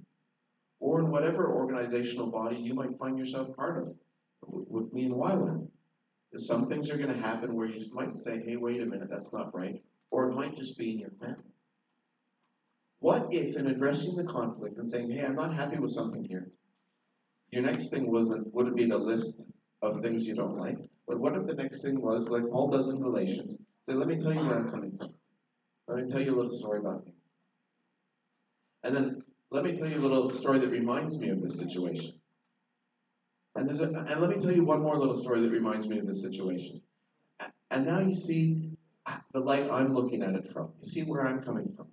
or 0.80 1.00
in 1.00 1.10
whatever 1.10 1.52
organizational 1.52 2.30
body 2.30 2.56
you 2.56 2.74
might 2.74 2.98
find 2.98 3.18
yourself 3.18 3.54
part 3.56 3.82
of, 3.82 3.94
with 4.42 4.92
me 4.92 5.04
in 5.04 5.12
YWAM, 5.12 5.68
some 6.38 6.68
things 6.68 6.90
are 6.90 6.96
going 6.96 7.12
to 7.12 7.20
happen 7.20 7.54
where 7.54 7.66
you 7.66 7.84
might 7.92 8.16
say, 8.16 8.42
hey, 8.44 8.56
wait 8.56 8.80
a 8.80 8.86
minute, 8.86 9.08
that's 9.10 9.32
not 9.32 9.54
right. 9.54 9.82
Or 10.10 10.28
it 10.28 10.34
might 10.34 10.56
just 10.56 10.78
be 10.78 10.92
in 10.92 10.98
your 10.98 11.12
family. 11.20 11.51
What 13.02 13.34
if, 13.34 13.56
in 13.56 13.66
addressing 13.66 14.14
the 14.14 14.22
conflict 14.22 14.78
and 14.78 14.88
saying, 14.88 15.10
hey, 15.10 15.24
I'm 15.24 15.34
not 15.34 15.52
happy 15.52 15.76
with 15.76 15.90
something 15.90 16.22
here, 16.22 16.52
your 17.50 17.62
next 17.62 17.88
thing 17.88 18.08
wasn't, 18.12 18.54
would 18.54 18.68
it 18.68 18.76
be 18.76 18.86
the 18.86 18.96
list 18.96 19.42
of 19.82 20.00
things 20.00 20.24
you 20.24 20.36
don't 20.36 20.56
like? 20.56 20.78
But 21.08 21.18
what 21.18 21.34
if 21.34 21.44
the 21.44 21.54
next 21.54 21.82
thing 21.82 22.00
was, 22.00 22.28
like 22.28 22.48
Paul 22.48 22.70
does 22.70 22.88
in 22.88 23.00
Galatians, 23.00 23.58
say, 23.88 23.94
let 23.96 24.06
me 24.06 24.22
tell 24.22 24.32
you 24.32 24.38
where 24.38 24.56
I'm 24.56 24.70
coming 24.70 24.96
from. 24.96 25.12
Let 25.88 26.04
me 26.04 26.12
tell 26.12 26.22
you 26.22 26.32
a 26.32 26.38
little 26.40 26.56
story 26.56 26.78
about 26.78 27.04
me. 27.04 27.12
And 28.84 28.94
then 28.94 29.22
let 29.50 29.64
me 29.64 29.76
tell 29.76 29.88
you 29.88 29.98
a 29.98 30.06
little 30.06 30.30
story 30.30 30.60
that 30.60 30.70
reminds 30.70 31.18
me 31.18 31.30
of 31.30 31.42
this 31.42 31.56
situation. 31.56 32.12
And, 33.56 33.68
there's 33.68 33.80
a, 33.80 33.86
and 33.86 34.20
let 34.20 34.30
me 34.30 34.40
tell 34.40 34.52
you 34.52 34.64
one 34.64 34.80
more 34.80 34.96
little 34.96 35.20
story 35.20 35.40
that 35.40 35.50
reminds 35.50 35.88
me 35.88 35.98
of 35.98 36.06
this 36.06 36.22
situation. 36.22 36.80
And 37.68 37.84
now 37.84 37.98
you 37.98 38.14
see 38.14 38.70
uh, 39.06 39.16
the 39.32 39.40
light 39.40 39.68
I'm 39.68 39.92
looking 39.92 40.22
at 40.22 40.36
it 40.36 40.52
from. 40.52 40.70
You 40.80 40.88
see 40.88 41.02
where 41.02 41.26
I'm 41.26 41.42
coming 41.42 41.72
from. 41.76 41.88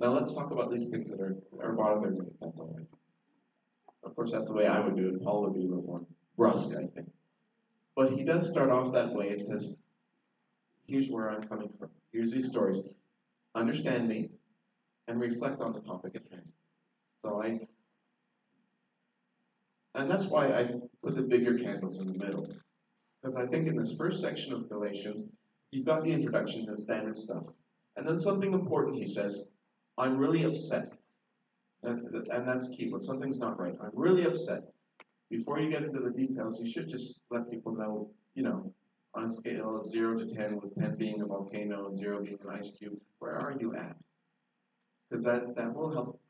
Now 0.00 0.08
let's 0.08 0.34
talk 0.34 0.50
about 0.50 0.72
these 0.72 0.88
things 0.88 1.10
that 1.10 1.20
are, 1.20 1.36
are 1.62 1.72
bottom 1.72 2.02
there, 2.02 2.12
if 2.12 2.40
that's 2.40 2.58
all 2.58 2.74
right. 2.76 2.86
Of 4.02 4.14
course, 4.14 4.32
that's 4.32 4.48
the 4.48 4.54
way 4.54 4.66
I 4.66 4.80
would 4.80 4.96
do 4.96 5.08
it. 5.08 5.22
Paul 5.22 5.42
would 5.42 5.54
be 5.54 5.60
a 5.60 5.68
little 5.68 5.84
more 5.84 6.04
brusque, 6.36 6.74
I 6.76 6.86
think. 6.94 7.10
But 7.96 8.12
he 8.12 8.24
does 8.24 8.50
start 8.50 8.70
off 8.70 8.92
that 8.92 9.12
way. 9.12 9.30
It 9.30 9.44
says, 9.44 9.76
here's 10.86 11.08
where 11.08 11.30
I'm 11.30 11.44
coming 11.44 11.70
from. 11.78 11.90
Here's 12.12 12.32
these 12.32 12.48
stories. 12.48 12.80
Understand 13.54 14.08
me 14.08 14.30
and 15.08 15.20
reflect 15.20 15.60
on 15.60 15.72
the 15.72 15.80
topic 15.80 16.16
at 16.16 16.22
hand. 16.30 16.48
So 17.22 17.42
I, 17.42 17.60
and 19.94 20.10
that's 20.10 20.26
why 20.26 20.48
I 20.48 20.70
put 21.02 21.14
the 21.14 21.22
bigger 21.22 21.58
candles 21.58 22.00
in 22.00 22.08
the 22.08 22.18
middle. 22.18 22.48
Because 23.22 23.36
I 23.36 23.46
think 23.46 23.68
in 23.68 23.76
this 23.76 23.94
first 23.96 24.20
section 24.20 24.52
of 24.52 24.68
Galatians, 24.68 25.28
you've 25.70 25.86
got 25.86 26.04
the 26.04 26.12
introduction, 26.12 26.66
the 26.66 26.76
standard 26.78 27.16
stuff. 27.16 27.44
And 27.96 28.06
then 28.06 28.18
something 28.18 28.52
important, 28.52 28.96
he 28.96 29.06
says, 29.06 29.44
I'm 29.98 30.18
really 30.18 30.44
upset. 30.44 30.92
And, 31.82 32.28
and 32.30 32.48
that's 32.48 32.68
key. 32.68 32.90
When 32.90 33.00
something's 33.00 33.38
not 33.38 33.58
right, 33.60 33.74
I'm 33.80 33.90
really 33.92 34.24
upset. 34.24 34.62
Before 35.30 35.60
you 35.60 35.70
get 35.70 35.82
into 35.82 36.00
the 36.00 36.10
details, 36.10 36.58
you 36.60 36.70
should 36.70 36.88
just 36.88 37.20
let 37.30 37.50
people 37.50 37.74
know, 37.74 38.10
you 38.34 38.42
know, 38.42 38.72
on 39.14 39.24
a 39.24 39.32
scale 39.32 39.80
of 39.80 39.86
zero 39.86 40.18
to 40.18 40.26
ten, 40.26 40.60
with 40.60 40.74
ten 40.74 40.96
being 40.96 41.20
a 41.20 41.26
volcano 41.26 41.86
and 41.86 41.96
zero 41.96 42.22
being 42.22 42.38
an 42.42 42.58
ice 42.58 42.70
cube, 42.76 42.98
where 43.18 43.32
are 43.32 43.54
you 43.58 43.74
at? 43.76 43.96
Because 45.08 45.24
that, 45.24 45.54
that 45.56 45.72
will 45.72 45.92
help 45.92 46.20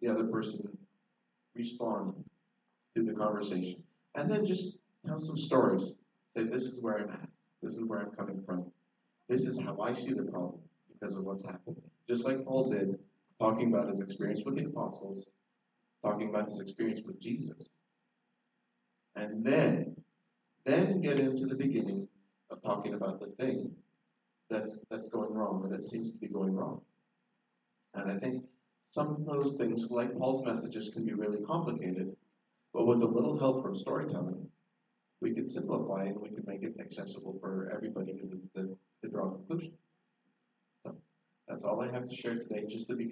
the 0.00 0.08
other 0.08 0.24
person 0.24 0.60
respond 1.54 2.14
to 2.94 3.02
the 3.02 3.12
conversation. 3.12 3.82
And 4.14 4.30
then 4.30 4.46
just 4.46 4.78
tell 5.06 5.18
some 5.18 5.36
stories. 5.36 5.94
Say, 6.36 6.44
this 6.44 6.64
is 6.64 6.80
where 6.80 6.98
I'm 6.98 7.10
at. 7.10 7.28
This 7.62 7.74
is 7.74 7.84
where 7.84 8.00
I'm 8.00 8.10
coming 8.10 8.42
from. 8.46 8.70
This 9.28 9.42
is 9.42 9.58
how 9.58 9.80
I 9.80 9.94
see 9.94 10.12
the 10.12 10.22
problem 10.22 10.60
because 10.92 11.16
of 11.16 11.24
what's 11.24 11.44
happened. 11.44 11.76
Just 12.08 12.24
like 12.24 12.44
Paul 12.44 12.70
did, 12.70 12.98
talking 13.40 13.72
about 13.72 13.88
his 13.88 14.00
experience 14.00 14.42
with 14.44 14.56
the 14.56 14.64
apostles, 14.64 15.30
talking 16.04 16.28
about 16.28 16.48
his 16.48 16.60
experience 16.60 17.00
with 17.04 17.20
Jesus. 17.20 17.70
And 19.16 19.44
then, 19.44 19.96
then 20.64 21.00
get 21.00 21.18
into 21.18 21.46
the 21.46 21.54
beginning 21.54 22.08
of 22.50 22.62
talking 22.62 22.94
about 22.94 23.20
the 23.20 23.32
thing 23.42 23.70
that's 24.50 24.84
that's 24.90 25.08
going 25.08 25.32
wrong 25.32 25.60
or 25.62 25.68
that 25.68 25.86
seems 25.86 26.10
to 26.12 26.18
be 26.18 26.28
going 26.28 26.54
wrong. 26.54 26.80
And 27.94 28.10
I 28.10 28.18
think 28.18 28.44
some 28.90 29.08
of 29.08 29.26
those 29.26 29.56
things, 29.56 29.88
like 29.90 30.16
Paul's 30.16 30.44
messages, 30.44 30.90
can 30.92 31.04
be 31.04 31.12
really 31.12 31.42
complicated, 31.44 32.14
but 32.72 32.86
with 32.86 33.02
a 33.02 33.06
little 33.06 33.38
help 33.38 33.62
from 33.62 33.76
storytelling, 33.76 34.48
we 35.20 35.34
can 35.34 35.48
simplify 35.48 36.04
and 36.04 36.16
we 36.16 36.30
can 36.30 36.44
make 36.46 36.62
it 36.62 36.74
accessible 36.80 37.36
for 37.40 37.70
everybody 37.74 38.12
who 38.12 38.28
needs 38.28 38.48
to, 38.54 38.76
to 39.02 39.10
draw 39.10 39.28
a 39.28 39.32
conclusion. 39.32 39.72
So 40.84 40.94
that's 41.48 41.64
all 41.64 41.82
I 41.82 41.90
have 41.92 42.08
to 42.08 42.14
share 42.14 42.36
today, 42.36 42.64
just 42.68 42.88
the 42.88 42.94
beginning. 42.94 43.08